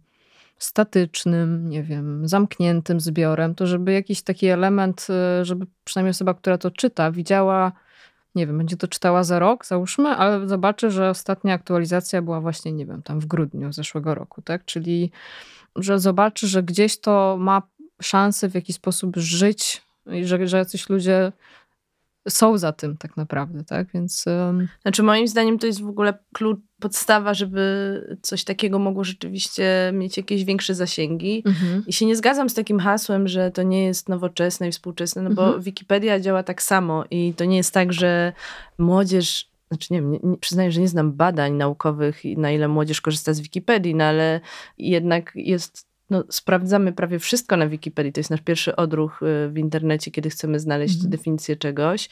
[0.57, 5.07] statycznym, nie wiem, zamkniętym zbiorem, to żeby jakiś taki element,
[5.41, 7.71] żeby przynajmniej osoba, która to czyta, widziała,
[8.39, 12.71] nie wiem, będzie to czytała za rok, załóżmy, ale zobaczy, że ostatnia aktualizacja była właśnie,
[12.71, 14.65] nie wiem, tam w grudniu zeszłego roku, tak?
[14.65, 15.11] Czyli,
[15.75, 17.61] że zobaczy, że gdzieś to ma
[18.01, 21.31] szansę w jakiś sposób żyć i że, że jacyś ludzie
[22.27, 23.87] są za tym tak naprawdę, tak?
[23.93, 24.25] Więc.
[24.27, 24.67] Um...
[24.81, 30.17] Znaczy, moim zdaniem to jest w ogóle klucz, podstawa, żeby coś takiego mogło rzeczywiście mieć
[30.17, 31.43] jakieś większe zasięgi.
[31.45, 31.83] Mhm.
[31.87, 35.29] I się nie zgadzam z takim hasłem, że to nie jest nowoczesne i współczesne, no
[35.29, 35.61] bo mhm.
[35.61, 38.33] Wikipedia działa tak samo i to nie jest tak, że
[38.77, 43.01] młodzież znaczy nie wiem, nie, nie, przyznaję, że nie znam badań naukowych, na ile młodzież
[43.01, 44.41] korzysta z Wikipedii, no ale
[44.77, 48.13] jednak jest no, sprawdzamy prawie wszystko na Wikipedii.
[48.13, 51.11] To jest nasz pierwszy odruch y, w internecie, kiedy chcemy znaleźć mhm.
[51.11, 52.09] definicję czegoś.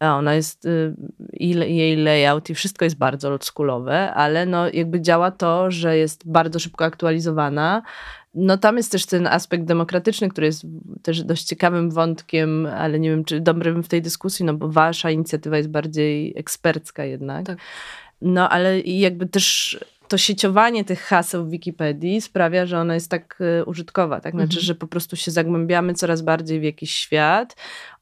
[0.00, 0.94] A ona jest, y,
[1.32, 6.28] i jej layout i wszystko jest bardzo oldschoolowe, ale no jakby działa to, że jest
[6.28, 7.82] bardzo szybko aktualizowana.
[8.34, 10.66] No tam jest też ten aspekt demokratyczny, który jest
[11.02, 15.10] też dość ciekawym wątkiem, ale nie wiem, czy dobrym w tej dyskusji, no bo wasza
[15.10, 17.46] inicjatywa jest bardziej ekspercka jednak.
[17.46, 17.58] Tak.
[18.22, 19.78] No ale jakby też
[20.08, 24.32] to sieciowanie tych haseł w Wikipedii sprawia, że ona jest tak y, użytkowa, tak?
[24.32, 24.62] Znaczy, mhm.
[24.62, 27.56] że po prostu się zagłębiamy coraz bardziej w jakiś świat.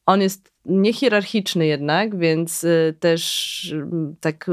[0.06, 4.46] On jest niehierarchiczny jednak, więc y, też mm, tak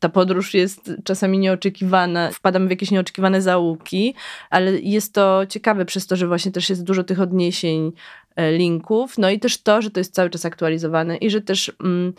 [0.00, 4.14] ta podróż jest czasami nieoczekiwana, wpadamy w jakieś nieoczekiwane zaułki,
[4.50, 7.92] ale jest to ciekawe przez to, że właśnie też jest dużo tych odniesień,
[8.36, 11.72] e, linków, no i też to, że to jest cały czas aktualizowane i że też
[11.80, 12.12] mm,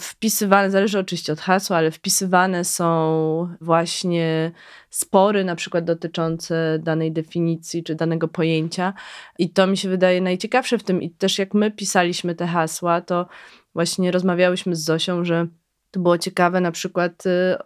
[0.00, 4.52] wpisywane, zależy oczywiście od hasła, ale wpisywane są właśnie
[4.90, 8.92] spory, na przykład dotyczące danej definicji czy danego pojęcia.
[9.38, 11.02] I to mi się wydaje najciekawsze w tym.
[11.02, 13.26] I też jak my pisaliśmy te hasła, to
[13.74, 15.46] właśnie rozmawiałyśmy z Zosią, że
[15.90, 17.56] to było ciekawe na przykład, y,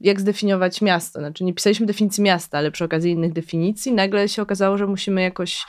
[0.00, 1.18] jak zdefiniować miasto.
[1.18, 5.22] Znaczy, nie pisaliśmy definicji miasta, ale przy okazji innych definicji, nagle się okazało, że musimy
[5.22, 5.66] jakoś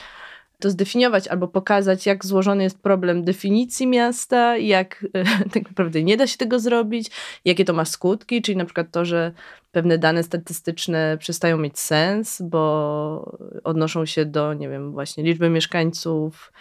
[0.62, 5.06] to zdefiniować albo pokazać, jak złożony jest problem definicji miasta, jak
[5.54, 7.12] tak naprawdę nie da się tego zrobić,
[7.46, 9.32] jakie to ma skutki, czyli na przykład to, że
[9.72, 16.54] pewne dane statystyczne przestają mieć sens, bo odnoszą się do, nie wiem, właśnie liczby mieszkańców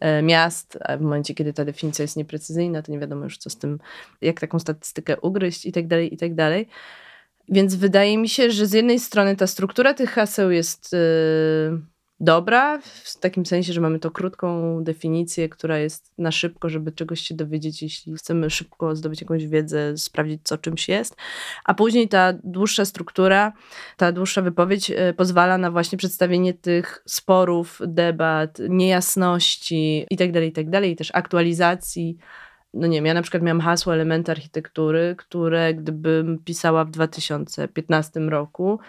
[0.00, 3.50] e, miast, a w momencie, kiedy ta definicja jest nieprecyzyjna, to nie wiadomo już, co
[3.50, 3.78] z tym,
[4.20, 6.68] jak taką statystykę ugryźć i tak dalej, i tak dalej.
[7.48, 11.80] Więc wydaje mi się, że z jednej strony ta struktura tych haseł jest yy,
[12.20, 17.20] dobra, w takim sensie, że mamy to krótką definicję, która jest na szybko, żeby czegoś
[17.20, 21.16] się dowiedzieć, jeśli chcemy szybko zdobyć jakąś wiedzę, sprawdzić, co czymś jest.
[21.64, 23.52] A później ta dłuższa struktura,
[23.96, 30.80] ta dłuższa wypowiedź yy, pozwala na właśnie przedstawienie tych sporów, debat, niejasności itd., tak itd.,
[30.80, 32.18] tak i też aktualizacji
[32.74, 38.20] no nie wiem, ja na przykład miałam hasło elementy architektury, które gdybym pisała w 2015
[38.20, 38.80] roku,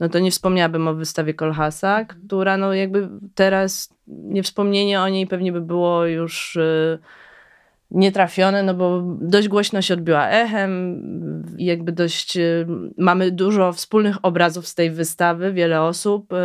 [0.00, 2.20] no to nie wspomniałabym o wystawie Kolhasa, mhm.
[2.26, 6.98] która no jakby teraz niewspomnienie o niej pewnie by było już y,
[7.90, 11.02] nietrafione, no bo dość głośno się odbiła echem
[11.58, 16.36] jakby dość y, mamy dużo wspólnych obrazów z tej wystawy, wiele osób, y,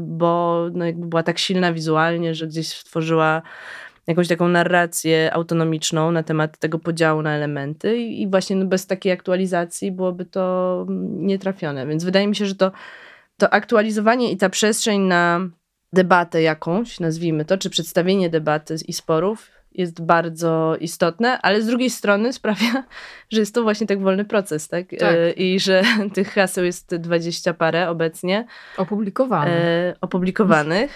[0.00, 3.42] bo no jakby była tak silna wizualnie, że gdzieś stworzyła
[4.08, 8.86] jakąś taką narrację autonomiczną na temat tego podziału na elementy i, i właśnie no bez
[8.86, 11.86] takiej aktualizacji byłoby to nietrafione.
[11.86, 12.72] Więc wydaje mi się, że to,
[13.36, 15.40] to aktualizowanie i ta przestrzeń na
[15.92, 21.90] debatę jakąś, nazwijmy to, czy przedstawienie debaty i sporów jest bardzo istotne, ale z drugiej
[21.90, 22.84] strony sprawia,
[23.32, 24.86] że jest to właśnie tak wolny proces, tak?
[24.98, 25.14] tak.
[25.14, 25.82] E, I że
[26.14, 28.46] tych haseł jest dwadzieścia parę obecnie.
[28.76, 29.54] Opublikowanych.
[29.54, 30.90] E, opublikowanych.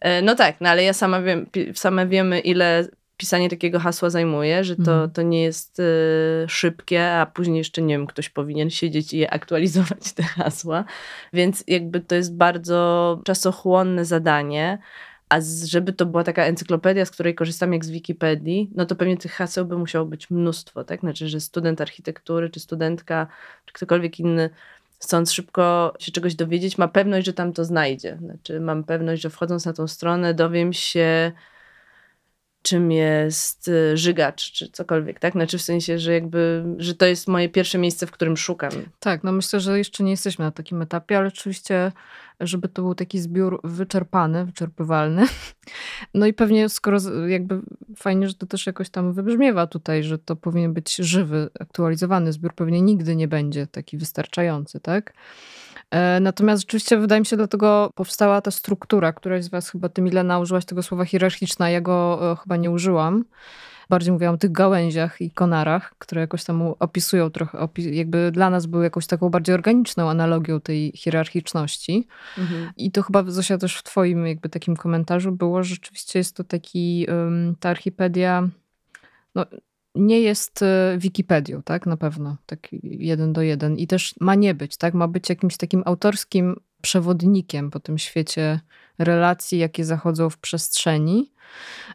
[0.00, 4.64] E, no tak, no ale ja sama wiem, same wiemy, ile pisanie takiego hasła zajmuje,
[4.64, 5.10] że to, mhm.
[5.10, 5.84] to nie jest y,
[6.48, 10.84] szybkie, a później jeszcze, nie wiem, ktoś powinien siedzieć i je aktualizować te hasła.
[11.32, 14.78] Więc jakby to jest bardzo czasochłonne zadanie.
[15.28, 19.16] A żeby to była taka encyklopedia, z której korzystam jak z Wikipedii, no to pewnie
[19.16, 21.00] tych haseł by musiało być mnóstwo, tak?
[21.00, 23.26] Znaczy, że student architektury, czy studentka,
[23.66, 24.50] czy ktokolwiek inny
[24.98, 28.18] chcąc szybko się czegoś dowiedzieć, ma pewność, że tam to znajdzie.
[28.20, 31.32] Znaczy, mam pewność, że wchodząc na tą stronę, dowiem się,
[32.68, 35.32] czym jest y, żygacz, czy cokolwiek, tak?
[35.32, 38.70] Znaczy w sensie, że jakby, że to jest moje pierwsze miejsce, w którym szukam.
[39.00, 41.92] Tak, no myślę, że jeszcze nie jesteśmy na takim etapie, ale oczywiście,
[42.40, 45.24] żeby to był taki zbiór wyczerpany, wyczerpywalny.
[46.14, 47.60] No i pewnie skoro jakby
[47.96, 52.54] fajnie, że to też jakoś tam wybrzmiewa tutaj, że to powinien być żywy, aktualizowany zbiór,
[52.54, 55.12] pewnie nigdy nie będzie taki wystarczający, tak?
[55.90, 59.12] E, natomiast rzeczywiście wydaje mi się, dlatego powstała ta struktura.
[59.12, 62.70] Któraś z was chyba, ty Milena, użyłaś tego słowa hierarchiczna, ja go e, chyba nie
[62.70, 63.24] użyłam.
[63.88, 68.66] Bardziej mówiłam o tych gałęziach i konarach, które jakoś tam opisują trochę, jakby dla nas
[68.66, 72.06] były jakąś taką bardziej organiczną analogią tej hierarchiczności.
[72.38, 72.70] Mhm.
[72.76, 76.44] I to chyba, Zosia, też w twoim jakby takim komentarzu było, że rzeczywiście jest to
[76.44, 77.06] taki,
[77.60, 78.48] ta archipedia,
[79.34, 79.46] no,
[79.94, 81.86] nie jest e, Wikipedią, tak?
[81.86, 83.76] Na pewno, tak jeden do jeden.
[83.76, 84.94] I też ma nie być, tak?
[84.94, 88.60] Ma być jakimś takim autorskim przewodnikiem po tym świecie
[88.98, 91.32] relacji, jakie zachodzą w przestrzeni,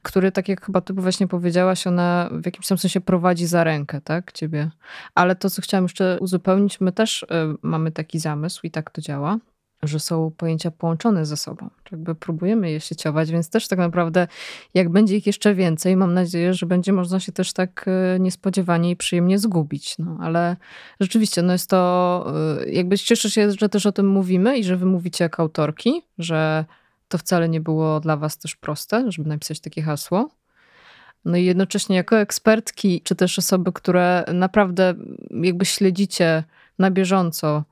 [0.01, 4.01] który, tak jak chyba ty właśnie powiedziałaś, ona w jakimś tam sensie prowadzi za rękę,
[4.01, 4.31] tak?
[4.31, 4.71] Ciebie.
[5.15, 7.27] Ale to, co chciałam jeszcze uzupełnić, my też y,
[7.61, 9.37] mamy taki zamysł i tak to działa,
[9.83, 11.69] że są pojęcia połączone ze sobą.
[11.91, 14.27] Jakby próbujemy je sieciować, więc też tak naprawdę,
[14.73, 18.91] jak będzie ich jeszcze więcej, mam nadzieję, że będzie można się też tak e, niespodziewanie
[18.91, 19.95] i przyjemnie zgubić.
[19.99, 20.55] No, ale
[20.99, 24.77] rzeczywiście, no jest to, e, jakby cieszę się, że też o tym mówimy i że
[24.77, 26.65] wy mówicie jak autorki, że
[27.07, 30.29] to wcale nie było dla was też proste, żeby napisać takie hasło.
[31.25, 34.93] No i jednocześnie jako ekspertki, czy też osoby, które naprawdę
[35.31, 36.43] jakby śledzicie
[36.79, 37.63] na bieżąco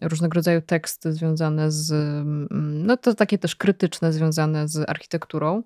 [0.00, 5.62] różnego rodzaju teksty związane z, mm, no to takie też krytyczne, związane z architekturą.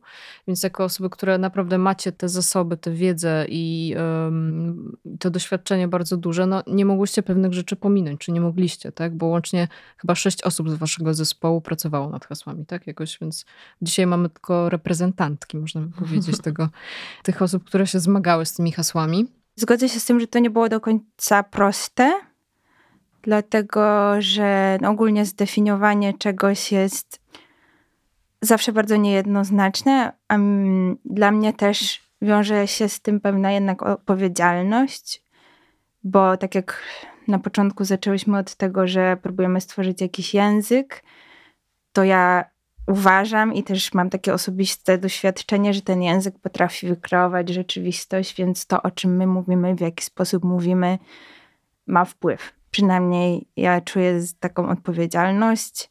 [0.48, 6.16] Więc jako osoby, które naprawdę macie te zasoby, tę wiedzę i um, to doświadczenie bardzo
[6.16, 9.16] duże, no nie mogłyście pewnych rzeczy pominąć, czy nie mogliście, tak?
[9.16, 12.86] Bo łącznie chyba sześć osób z waszego zespołu pracowało nad hasłami, tak?
[12.86, 13.44] Jakoś, więc
[13.82, 16.68] dzisiaj mamy tylko reprezentantki, można by powiedzieć, tego,
[17.22, 19.26] tych osób, które się zmagały z tymi hasłami.
[19.56, 22.12] Zgodzę się z tym, że to nie było do końca proste,
[23.22, 27.20] dlatego że no, ogólnie zdefiniowanie czegoś jest
[28.40, 30.12] zawsze bardzo niejednoznaczne.
[30.28, 30.38] A
[31.04, 35.22] dla mnie też wiąże się z tym pewna jednak odpowiedzialność,
[36.04, 36.82] bo tak jak
[37.28, 41.02] na początku zaczęłyśmy od tego, że próbujemy stworzyć jakiś język,
[41.92, 42.44] to ja
[42.86, 48.82] uważam i też mam takie osobiste doświadczenie, że ten język potrafi wykreować rzeczywistość, więc to,
[48.82, 50.98] o czym my mówimy, w jaki sposób mówimy,
[51.86, 52.61] ma wpływ.
[52.72, 55.90] Przynajmniej ja czuję taką odpowiedzialność.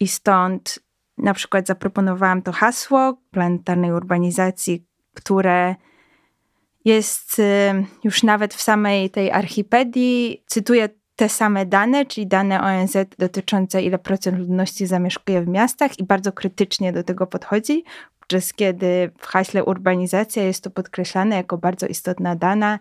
[0.00, 0.78] I stąd
[1.18, 5.74] na przykład zaproponowałam to hasło planetarnej urbanizacji, które
[6.84, 7.42] jest y,
[8.04, 13.98] już nawet w samej tej archipedii, cytuję te same dane, czyli dane ONZ dotyczące ile
[13.98, 17.84] procent ludności zamieszkuje w miastach i bardzo krytycznie do tego podchodzi,
[18.20, 22.78] podczas kiedy w haśle urbanizacja jest to podkreślane jako bardzo istotna dana,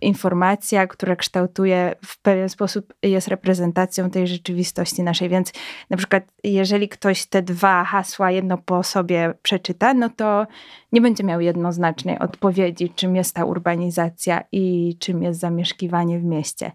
[0.00, 5.28] informacja, która kształtuje w pewien sposób, jest reprezentacją tej rzeczywistości naszej.
[5.28, 5.52] Więc
[5.90, 10.46] na przykład, jeżeli ktoś te dwa hasła jedno po sobie przeczyta, no to
[10.92, 16.72] nie będzie miał jednoznacznej odpowiedzi, czym jest ta urbanizacja i czym jest zamieszkiwanie w mieście.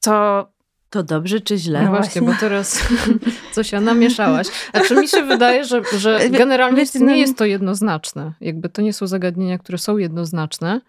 [0.00, 0.46] Co
[0.90, 1.82] to dobrze czy źle?
[1.82, 2.88] No właśnie, bo teraz
[3.54, 4.46] coś namieszałaś.
[4.70, 8.32] Znaczy mi się wydaje, że, że generalnie nie no- jest to jednoznaczne.
[8.40, 10.80] Jakby to nie są zagadnienia, które są jednoznaczne.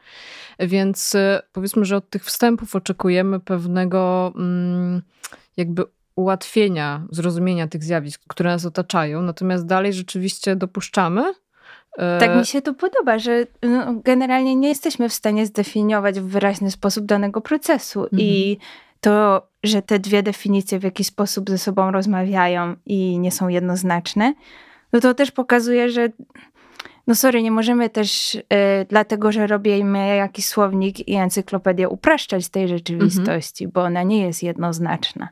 [0.59, 5.01] Więc e, powiedzmy, że od tych wstępów oczekujemy pewnego mm,
[5.57, 5.83] jakby
[6.15, 9.21] ułatwienia zrozumienia tych zjawisk, które nas otaczają.
[9.21, 11.33] Natomiast dalej rzeczywiście dopuszczamy,
[11.97, 16.27] e, tak mi się to podoba, że no, generalnie nie jesteśmy w stanie zdefiniować w
[16.27, 18.21] wyraźny sposób danego procesu mhm.
[18.21, 18.57] i
[19.01, 24.33] to, że te dwie definicje w jakiś sposób ze sobą rozmawiają i nie są jednoznaczne,
[24.93, 26.09] no to też pokazuje, że
[27.07, 28.41] no sorry, nie możemy też y,
[28.89, 33.71] dlatego, że robimy jakiś słownik i encyklopedię upraszczać tej rzeczywistości, mhm.
[33.73, 35.29] bo ona nie jest jednoznaczna.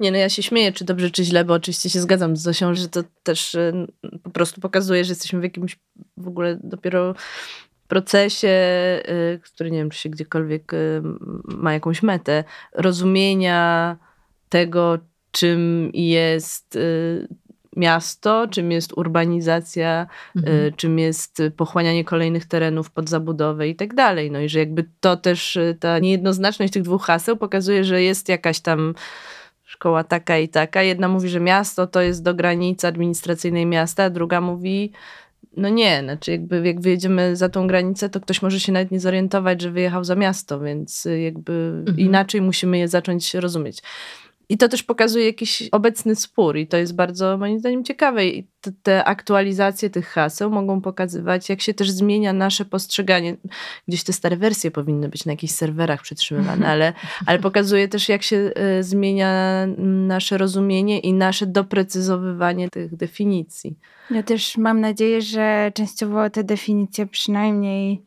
[0.00, 2.74] Nie, no ja się śmieję, czy dobrze, czy źle, bo oczywiście się zgadzam z Zosią,
[2.74, 3.86] że to też y,
[4.22, 5.78] po prostu pokazuje, że jesteśmy w jakimś
[6.16, 7.14] w ogóle dopiero
[7.88, 8.48] procesie,
[9.08, 11.02] y, który nie wiem, czy się gdziekolwiek y,
[11.44, 13.96] ma jakąś metę, rozumienia
[14.48, 14.98] tego,
[15.30, 17.28] czym jest y,
[17.76, 20.72] miasto, czym jest urbanizacja, mhm.
[20.76, 24.30] czym jest pochłanianie kolejnych terenów pod zabudowę i tak dalej.
[24.30, 28.60] No i że jakby to też, ta niejednoznaczność tych dwóch haseł pokazuje, że jest jakaś
[28.60, 28.94] tam
[29.64, 30.82] szkoła taka i taka.
[30.82, 34.92] Jedna mówi, że miasto to jest do granicy administracyjnej miasta, a druga mówi,
[35.56, 39.00] no nie, znaczy jakby jak wyjedziemy za tą granicę, to ktoś może się nawet nie
[39.00, 41.98] zorientować, że wyjechał za miasto, więc jakby mhm.
[41.98, 43.82] inaczej musimy je zacząć rozumieć.
[44.52, 48.26] I to też pokazuje jakiś obecny spór i to jest bardzo moim zdaniem ciekawe.
[48.26, 53.36] I te, te, aktualizacje tych haseł mogą pokazywać, jak się też zmienia nasze postrzeganie.
[53.88, 56.92] Gdzieś te stare wersje powinny być na jakichś serwerach przetrzymywane, ale,
[57.26, 59.66] ale pokazuje też, jak się y, zmienia
[60.06, 63.76] nasze rozumienie i nasze doprecyzowywanie tych definicji.
[64.10, 68.02] Ja też mam nadzieję, że częściowo te definicje przynajmniej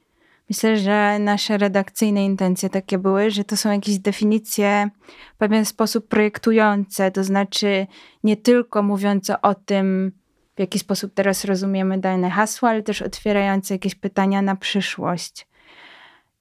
[0.49, 4.89] Myślę, że nasze redakcyjne intencje takie były, że to są jakieś definicje
[5.36, 7.88] w pewien sposób projektujące, to znaczy
[8.23, 10.12] nie tylko mówiące o tym,
[10.55, 15.47] w jaki sposób teraz rozumiemy dane hasło, ale też otwierające jakieś pytania na przyszłość.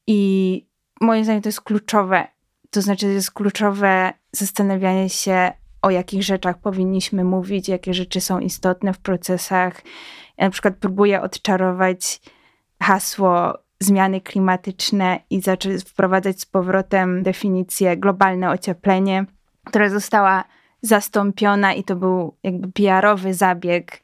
[0.06, 0.66] I
[1.00, 2.26] moim zdaniem to jest kluczowe.
[2.70, 8.38] To znaczy, to jest kluczowe zastanawianie się, o jakich rzeczach powinniśmy mówić, jakie rzeczy są
[8.38, 9.82] istotne w procesach.
[10.38, 12.20] Ja na przykład próbuję odczarować
[12.82, 19.24] hasło zmiany klimatyczne i zacząć wprowadzać z powrotem definicję globalne ocieplenie,
[19.64, 20.44] która została
[20.82, 24.02] zastąpiona i to był jakby PR-owy zabieg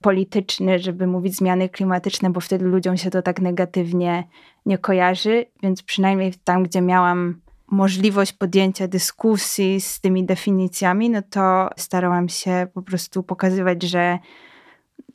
[0.00, 4.24] polityczny, żeby mówić zmiany klimatyczne, bo wtedy ludziom się to tak negatywnie
[4.66, 11.68] nie kojarzy, więc przynajmniej tam, gdzie miałam możliwość podjęcia dyskusji z tymi definicjami, no to
[11.76, 14.18] starałam się po prostu pokazywać, że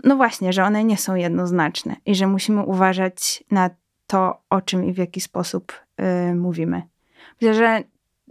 [0.03, 3.69] no właśnie, że one nie są jednoznaczne i że musimy uważać na
[4.13, 5.73] to, o czym i w jaki sposób
[6.31, 6.81] y, mówimy.
[7.41, 7.83] Myślę, że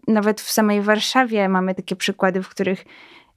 [0.09, 2.85] nawet w samej Warszawie mamy takie przykłady, w których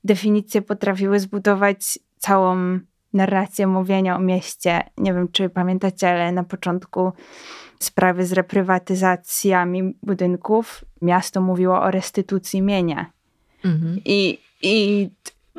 [0.04, 2.80] definicje potrafiły zbudować całą
[3.14, 4.84] narrację mówienia o mieście.
[4.98, 7.14] Nie wiem, czy pamiętacie, ale na początku
[7.80, 13.06] sprawy z reprywatyzacjami budynków miasto mówiło o restytucji mienia.
[13.64, 14.02] Mhm.
[14.06, 15.10] I, I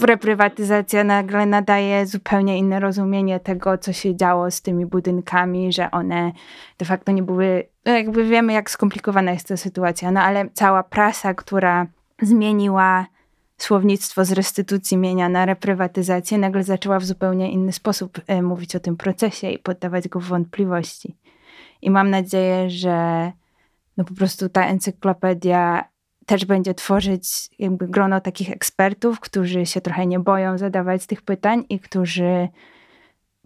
[0.01, 6.33] reprywatyzacja nagle nadaje zupełnie inne rozumienie tego, co się działo z tymi budynkami, że one
[6.79, 10.83] de facto nie były, no jakby wiemy, jak skomplikowana jest ta sytuacja, no ale cała
[10.83, 11.87] prasa, która
[12.23, 13.07] zmieniła
[13.59, 18.81] słownictwo z restytucji mienia na reprywatyzację, nagle zaczęła w zupełnie inny sposób e, mówić o
[18.81, 21.17] tym procesie i poddawać go w wątpliwości.
[21.83, 23.33] I mam nadzieję, że
[23.97, 25.85] no po prostu ta encyklopedia
[26.27, 31.65] też będzie tworzyć jakby grono takich ekspertów, którzy się trochę nie boją zadawać tych pytań
[31.69, 32.49] i którzy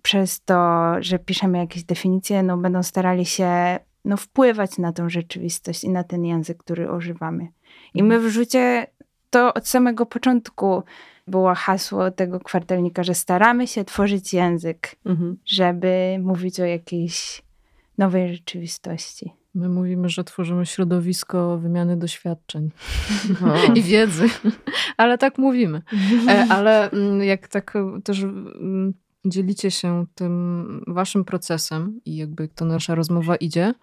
[0.02, 5.84] przez to, że piszemy jakieś definicje, no będą starali się no, wpływać na tą rzeczywistość
[5.84, 7.48] i na ten język, który używamy.
[7.94, 8.86] I my w rzucie
[9.30, 10.82] to od samego początku
[11.26, 15.36] było hasło tego kwartelnika, że staramy się tworzyć język, mhm.
[15.46, 17.42] żeby mówić o jakiejś
[17.98, 19.39] nowej rzeczywistości.
[19.54, 22.70] My mówimy, że tworzymy środowisko wymiany doświadczeń
[23.44, 23.72] o.
[23.78, 24.28] i wiedzy,
[24.96, 25.82] ale tak mówimy.
[26.28, 27.74] E, ale mm, jak tak
[28.04, 28.94] też mm,
[29.26, 33.74] dzielicie się tym waszym procesem i jakby to nasza rozmowa idzie,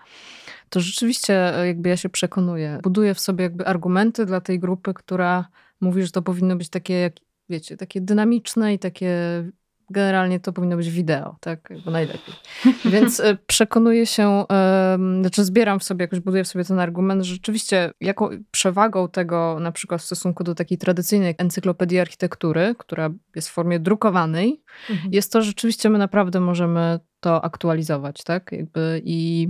[0.69, 2.79] to rzeczywiście e, jakby ja się przekonuję.
[2.83, 5.47] Buduję w sobie jakby argumenty dla tej grupy, która
[5.81, 7.13] mówi, że to powinno być takie, jak
[7.49, 9.13] wiecie, takie dynamiczne i takie
[9.89, 11.69] generalnie to powinno być wideo, tak?
[11.85, 12.33] Bo najlepiej.
[12.93, 14.45] Więc e, przekonuję się,
[15.21, 19.57] znaczy zbieram w sobie, jakoś buduję w sobie ten argument, że rzeczywiście jaką przewagą tego
[19.59, 25.13] na przykład w stosunku do takiej tradycyjnej encyklopedii architektury, która jest w formie drukowanej, mhm.
[25.13, 28.51] jest to, że rzeczywiście my naprawdę możemy to aktualizować, tak?
[28.51, 29.49] Jakby i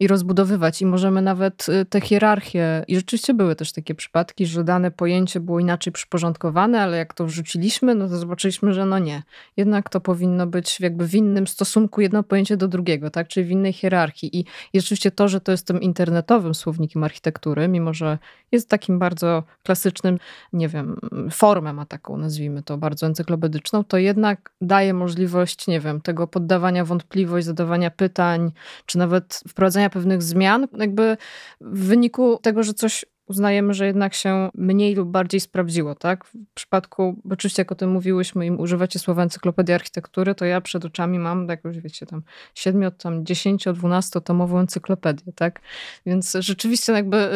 [0.00, 0.82] i rozbudowywać.
[0.82, 5.40] I możemy nawet y, te hierarchie, i rzeczywiście były też takie przypadki, że dane pojęcie
[5.40, 9.22] było inaczej przyporządkowane, ale jak to wrzuciliśmy, no to zobaczyliśmy, że no nie.
[9.56, 13.28] Jednak to powinno być jakby w innym stosunku jedno pojęcie do drugiego, tak?
[13.28, 14.38] Czyli w innej hierarchii.
[14.38, 14.44] I,
[14.74, 18.18] rzeczywiście to, że to jest tym internetowym słownikiem architektury, mimo że
[18.52, 20.18] jest takim bardzo klasycznym,
[20.52, 20.96] nie wiem,
[21.30, 26.84] formę ma taką, nazwijmy to, bardzo encyklopedyczną, to jednak daje możliwość, nie wiem, tego poddawania
[26.84, 28.52] wątpliwość, zadawania pytań,
[28.86, 31.16] czy nawet wprowadzania pewnych zmian, jakby
[31.60, 36.24] w wyniku tego, że coś uznajemy, że jednak się mniej lub bardziej sprawdziło, tak?
[36.24, 40.84] W przypadku, oczywiście jak o tym mówiłyśmy i używacie słowa encyklopedia architektury, to ja przed
[40.84, 42.22] oczami mam jakąś, wiecie, tam
[42.54, 45.60] 7, tam 10, 12 tomową encyklopedię, tak?
[46.06, 47.30] Więc rzeczywiście jakby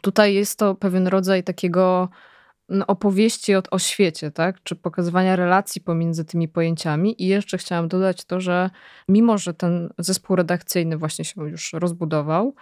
[0.00, 2.08] tutaj jest to pewien rodzaj takiego
[2.86, 4.62] opowieści o, o świecie, tak?
[4.62, 7.22] czy pokazywania relacji pomiędzy tymi pojęciami.
[7.22, 8.70] I jeszcze chciałam dodać to, że
[9.08, 12.54] mimo, że ten zespół redakcyjny właśnie się już rozbudował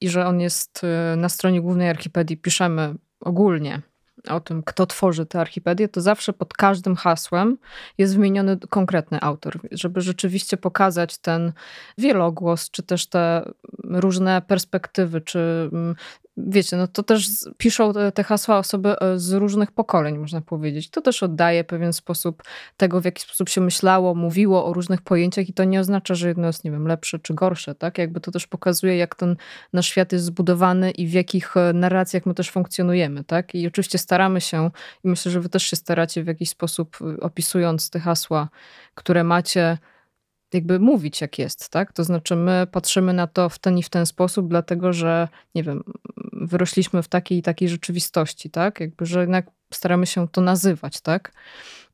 [0.00, 3.82] i że on jest y, na stronie głównej Archipedii, piszemy ogólnie
[4.28, 7.58] o tym, kto tworzy tę archipedię, to zawsze pod każdym hasłem
[7.98, 11.52] jest wymieniony konkretny autor, żeby rzeczywiście pokazać ten
[11.98, 13.52] wielogłos, czy też te
[13.84, 15.94] różne perspektywy, czy mm,
[16.36, 17.28] wiecie, no to też
[17.58, 20.90] piszą te, hasła osoby e, z różnych pokoleń, można powiedzieć.
[20.90, 22.42] To też oddaje pewien sposób
[22.76, 26.28] tego, w jaki sposób się myślało, mówiło o różnych pojęciach i to nie oznacza, że
[26.28, 27.98] jedno jest, nie wiem, lepsze czy gorsze, tak?
[27.98, 29.36] Jakby to też pokazuje, jak ten
[29.72, 33.54] nasz świat jest zbudowany i w jakich e, narracjach my też funkcjonujemy, tak?
[33.54, 34.70] I oczywiście staramy się,
[35.04, 38.48] i myślę, że wy też się staracie w jakiś sposób, e, opisując te hasła,
[38.94, 39.78] które macie,
[40.56, 41.92] jakby mówić, jak jest, tak?
[41.92, 45.62] To znaczy, my patrzymy na to w ten i w ten sposób, dlatego że, nie
[45.62, 45.82] wiem,
[46.32, 48.80] wyrośliśmy w takiej i takiej rzeczywistości, tak?
[48.80, 51.32] Jakby, że jednak staramy się to nazywać, tak?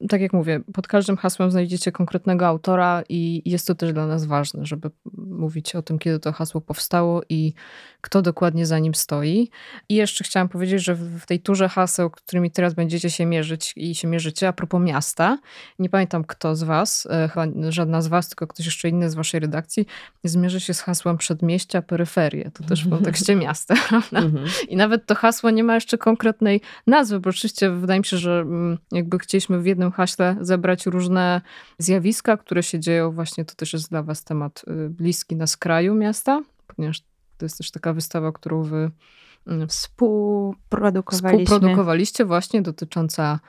[0.09, 4.25] tak jak mówię, pod każdym hasłem znajdziecie konkretnego autora i jest to też dla nas
[4.25, 7.55] ważne, żeby mówić o tym, kiedy to hasło powstało i
[8.01, 9.51] kto dokładnie za nim stoi.
[9.89, 13.95] I jeszcze chciałam powiedzieć, że w tej turze haseł, którymi teraz będziecie się mierzyć i
[13.95, 15.39] się mierzycie, a propos miasta,
[15.79, 19.15] nie pamiętam kto z was, e, chyba żadna z was, tylko ktoś jeszcze inny z
[19.15, 19.87] waszej redakcji,
[20.25, 22.51] zmierzy się z hasłem przedmieścia, peryferie.
[22.55, 24.19] To też w kontekście miasta, prawda?
[24.19, 24.47] Mhm.
[24.69, 28.41] I nawet to hasło nie ma jeszcze konkretnej nazwy, bo oczywiście wydaje mi się, że
[28.41, 31.41] mm, jakby chcieliśmy w jednym haśle zebrać różne
[31.79, 33.13] zjawiska, które się dzieją.
[33.13, 37.01] Właśnie to też jest dla Was temat y, bliski na skraju miasta, ponieważ
[37.39, 38.91] to jest też taka wystawa, którą Wy
[39.47, 41.45] mm, współprodukowaliście.
[41.45, 43.41] Współprodukowaliście właśnie dotycząca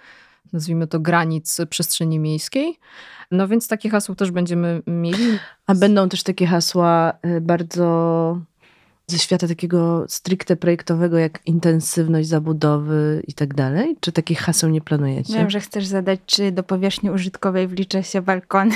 [0.54, 2.80] nazwijmy to granic przestrzeni miejskiej.
[3.32, 5.40] No więc takie hasło też będziemy mieli.
[5.68, 8.42] A będą też takie hasła y, bardzo
[9.14, 13.98] ze świata takiego stricte projektowego, jak intensywność zabudowy i tak dalej?
[14.00, 15.34] Czy takich haseł nie planujecie?
[15.34, 18.76] Wiem, że chcesz zadać, czy do powierzchni użytkowej wlicza się balkony.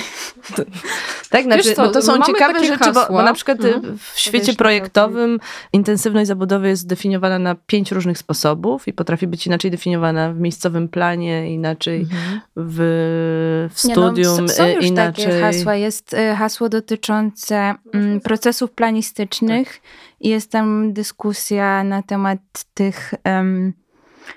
[1.30, 3.98] tak, znaczy, co, no to są ciekawe rzeczy, bo, bo, na przykład mhm.
[3.98, 5.40] w świecie projektowym
[5.74, 10.90] intensywność zabudowy jest definiowana na pięć różnych sposobów i potrafi być inaczej definiowana w miejscowym
[10.90, 12.42] planie, inaczej mhm.
[12.56, 15.26] w, w studium, nie, no, są już inaczej.
[15.26, 15.76] takie hasła.
[15.76, 19.82] Jest y, hasło dotyczące mm, procesów planistycznych
[20.20, 22.40] i jest tam dyskusja na temat
[22.74, 23.74] tych um,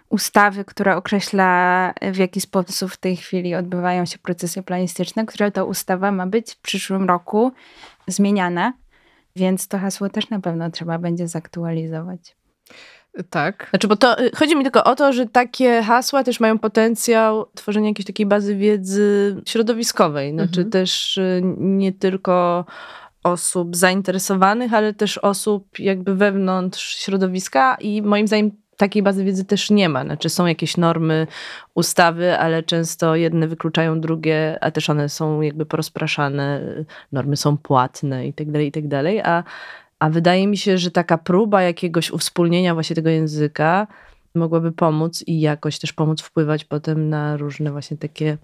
[0.09, 5.67] ustawy, która określa, w jaki sposób w tej chwili odbywają się procesy planistyczne, która to
[5.67, 7.53] ustawa ma być w przyszłym roku
[8.07, 8.73] zmieniana,
[9.37, 12.37] więc to hasło też na pewno trzeba będzie zaktualizować.
[13.31, 13.67] Tak.
[13.71, 17.47] Znaczy, bo to y, chodzi mi tylko o to, że takie hasła też mają potencjał
[17.55, 20.33] tworzenia jakiejś takiej bazy wiedzy środowiskowej.
[20.33, 20.71] Znaczy mhm.
[20.71, 22.65] też y, nie tylko
[23.25, 28.51] osób zainteresowanych, ale też osób jakby wewnątrz środowiska i moim zdaniem
[28.81, 30.05] takiej bazy wiedzy też nie ma.
[30.05, 31.27] Znaczy są jakieś normy,
[31.75, 36.61] ustawy, ale często jedne wykluczają drugie, a też one są jakby porozpraszane,
[37.13, 38.85] normy są płatne i tak dalej, i tak
[39.25, 39.43] a,
[39.99, 43.87] a wydaje mi się, że taka próba jakiegoś uwspólnienia właśnie tego języka
[44.35, 48.39] mogłaby pomóc i jakoś też pomóc wpływać potem na różne właśnie takie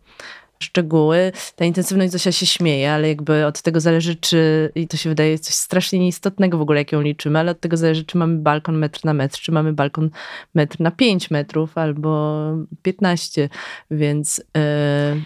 [0.59, 1.33] szczegóły.
[1.57, 5.39] Ta intensywność Zosia się śmieje, ale jakby od tego zależy, czy, i to się wydaje
[5.39, 8.79] coś strasznie nieistotnego w ogóle, jak ją liczymy, ale od tego zależy, czy mamy balkon
[8.79, 10.11] metr na metr, czy mamy balkon
[10.55, 12.43] metr na 5 metrów albo
[12.83, 13.49] 15,
[13.91, 14.45] więc...
[14.55, 15.23] Yy,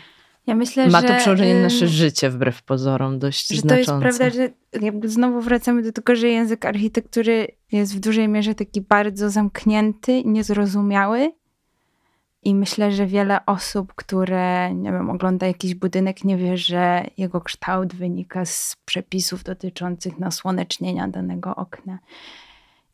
[0.46, 3.84] ja myślę, ma to przełożenie na nasze życie wbrew pozorom dość że znaczące.
[3.84, 4.50] To jest prawda, że
[4.82, 10.12] jakby znowu wracamy do tego, że język architektury jest w dużej mierze taki bardzo zamknięty
[10.12, 11.32] i niezrozumiały
[12.42, 17.40] I myślę, że wiele osób, które, nie wiem, ogląda jakiś budynek, nie wie, że jego
[17.40, 21.98] kształt wynika z przepisów dotyczących nasłonecznienia danego okna.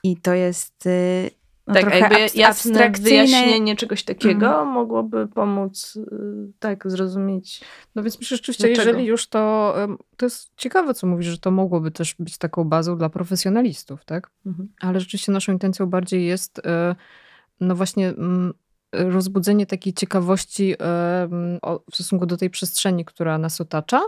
[0.03, 1.31] I to jest y,
[1.67, 4.75] no tak, jakby jasne wyjaśnienie czegoś takiego mm.
[4.75, 7.61] mogłoby pomóc y, tak zrozumieć.
[7.95, 8.89] No więc myślę rzeczywiście, dlaczego.
[8.89, 9.75] jeżeli już to,
[10.17, 14.31] to jest ciekawe, co mówisz, że to mogłoby też być taką bazą dla profesjonalistów, tak?
[14.47, 14.69] Mhm.
[14.81, 16.63] Ale rzeczywiście naszą intencją bardziej jest y,
[17.61, 18.53] no właśnie mm,
[18.93, 20.75] rozbudzenie takiej ciekawości
[21.91, 24.01] w stosunku do tej przestrzeni, która nas otacza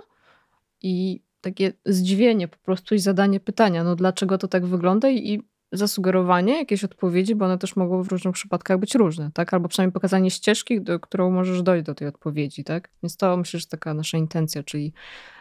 [0.82, 6.56] i takie zdziwienie po prostu i zadanie pytania, no dlaczego to tak wygląda i zasugerowanie
[6.56, 9.54] jakiejś odpowiedzi, bo one też mogą w różnych przypadkach być różne, tak?
[9.54, 12.88] Albo przynajmniej pokazanie ścieżki, do, którą możesz dojść do tej odpowiedzi, tak?
[13.02, 14.92] Więc to myślę, że taka nasza intencja, czyli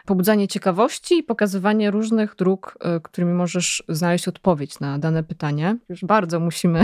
[0.06, 5.76] pobudzanie ciekawości i pokazywanie różnych dróg, e, którymi możesz znaleźć odpowiedź na dane pytanie.
[5.88, 6.82] Już bardzo musimy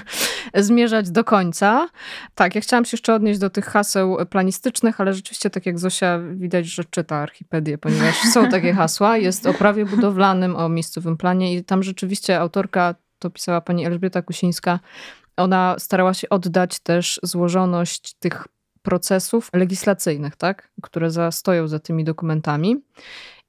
[0.56, 1.88] zmierzać do końca.
[2.34, 6.18] Tak, ja chciałam się jeszcze odnieść do tych haseł planistycznych, ale rzeczywiście, tak jak Zosia,
[6.18, 9.16] widać, że czyta Archipedię, ponieważ są takie hasła.
[9.16, 14.22] Jest o prawie budowlanym, o miejscowym planie i tam rzeczywiście autorka, to pisała pani Elżbieta
[14.22, 14.80] Kusińska,
[15.36, 18.46] ona starała się oddać też złożoność tych
[18.82, 22.82] procesów legislacyjnych, tak, które zastoją za tymi dokumentami.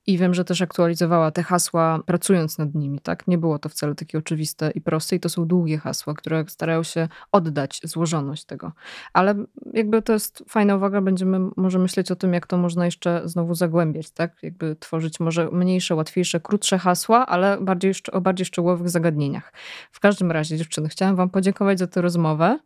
[0.07, 3.27] I wiem, że też aktualizowała te hasła, pracując nad nimi, tak?
[3.27, 6.83] Nie było to wcale takie oczywiste i proste, i to są długie hasła, które starają
[6.83, 8.71] się oddać złożoność tego.
[9.13, 9.35] Ale
[9.73, 13.55] jakby to jest fajna uwaga, będziemy może myśleć o tym, jak to można jeszcze znowu
[13.55, 14.43] zagłębiać, tak?
[14.43, 19.53] Jakby tworzyć może mniejsze, łatwiejsze, krótsze hasła, ale bardziej, o bardziej szczegółowych zagadnieniach.
[19.91, 22.59] W każdym razie, dziewczyny, chciałam Wam podziękować za tę rozmowę.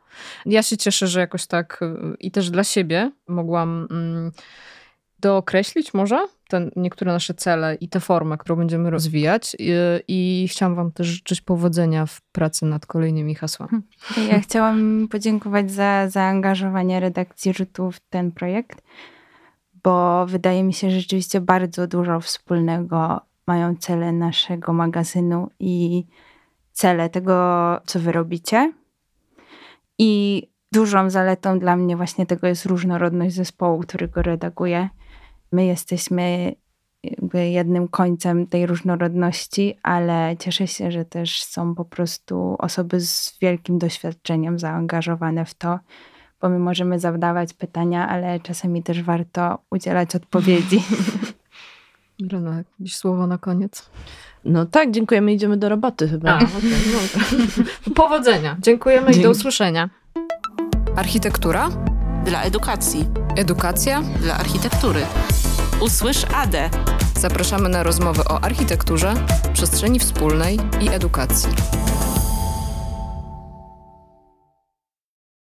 [0.45, 1.79] Ja się cieszę, że jakoś tak
[2.19, 3.87] i też dla siebie mogłam.
[3.91, 4.31] Mm,
[5.21, 9.55] dookreślić może te niektóre nasze cele i tę formę, którą będziemy rozwijać.
[9.59, 9.71] I,
[10.07, 13.81] I, chciałam Wam też życzyć powodzenia w pracy nad kolejnymi hasłami.
[14.01, 14.31] Hmm.
[14.31, 18.81] Ja chciałam podziękować za zaangażowanie redakcji rzutu w ten projekt,
[19.83, 26.05] bo wydaje mi się, że rzeczywiście bardzo dużo wspólnego mają cele naszego magazynu i
[26.71, 27.35] cele tego,
[27.85, 28.73] co Wy robicie.
[29.99, 34.89] I dużą zaletą dla mnie właśnie tego jest różnorodność zespołu, który go redaguje
[35.51, 36.55] my jesteśmy
[37.03, 43.37] jakby jednym końcem tej różnorodności, ale cieszę się, że też są po prostu osoby z
[43.41, 45.79] wielkim doświadczeniem zaangażowane w to,
[46.41, 50.83] bo my możemy zadawać pytania, ale czasami też warto udzielać odpowiedzi.
[52.31, 53.89] Rena, jakieś słowo na koniec?
[54.45, 56.31] No tak, dziękujemy, idziemy do roboty chyba.
[56.31, 56.51] A, okay,
[56.93, 58.57] no Powodzenia.
[58.59, 59.19] Dziękujemy Dzięki.
[59.19, 59.89] i do usłyszenia.
[60.95, 61.69] Architektura?
[62.25, 63.07] Dla edukacji.
[63.35, 64.01] Edukacja?
[64.01, 65.01] Dla architektury.
[65.81, 66.69] Usłysz ADE.
[67.19, 69.13] Zapraszamy na rozmowy o architekturze,
[69.53, 71.49] przestrzeni wspólnej i edukacji.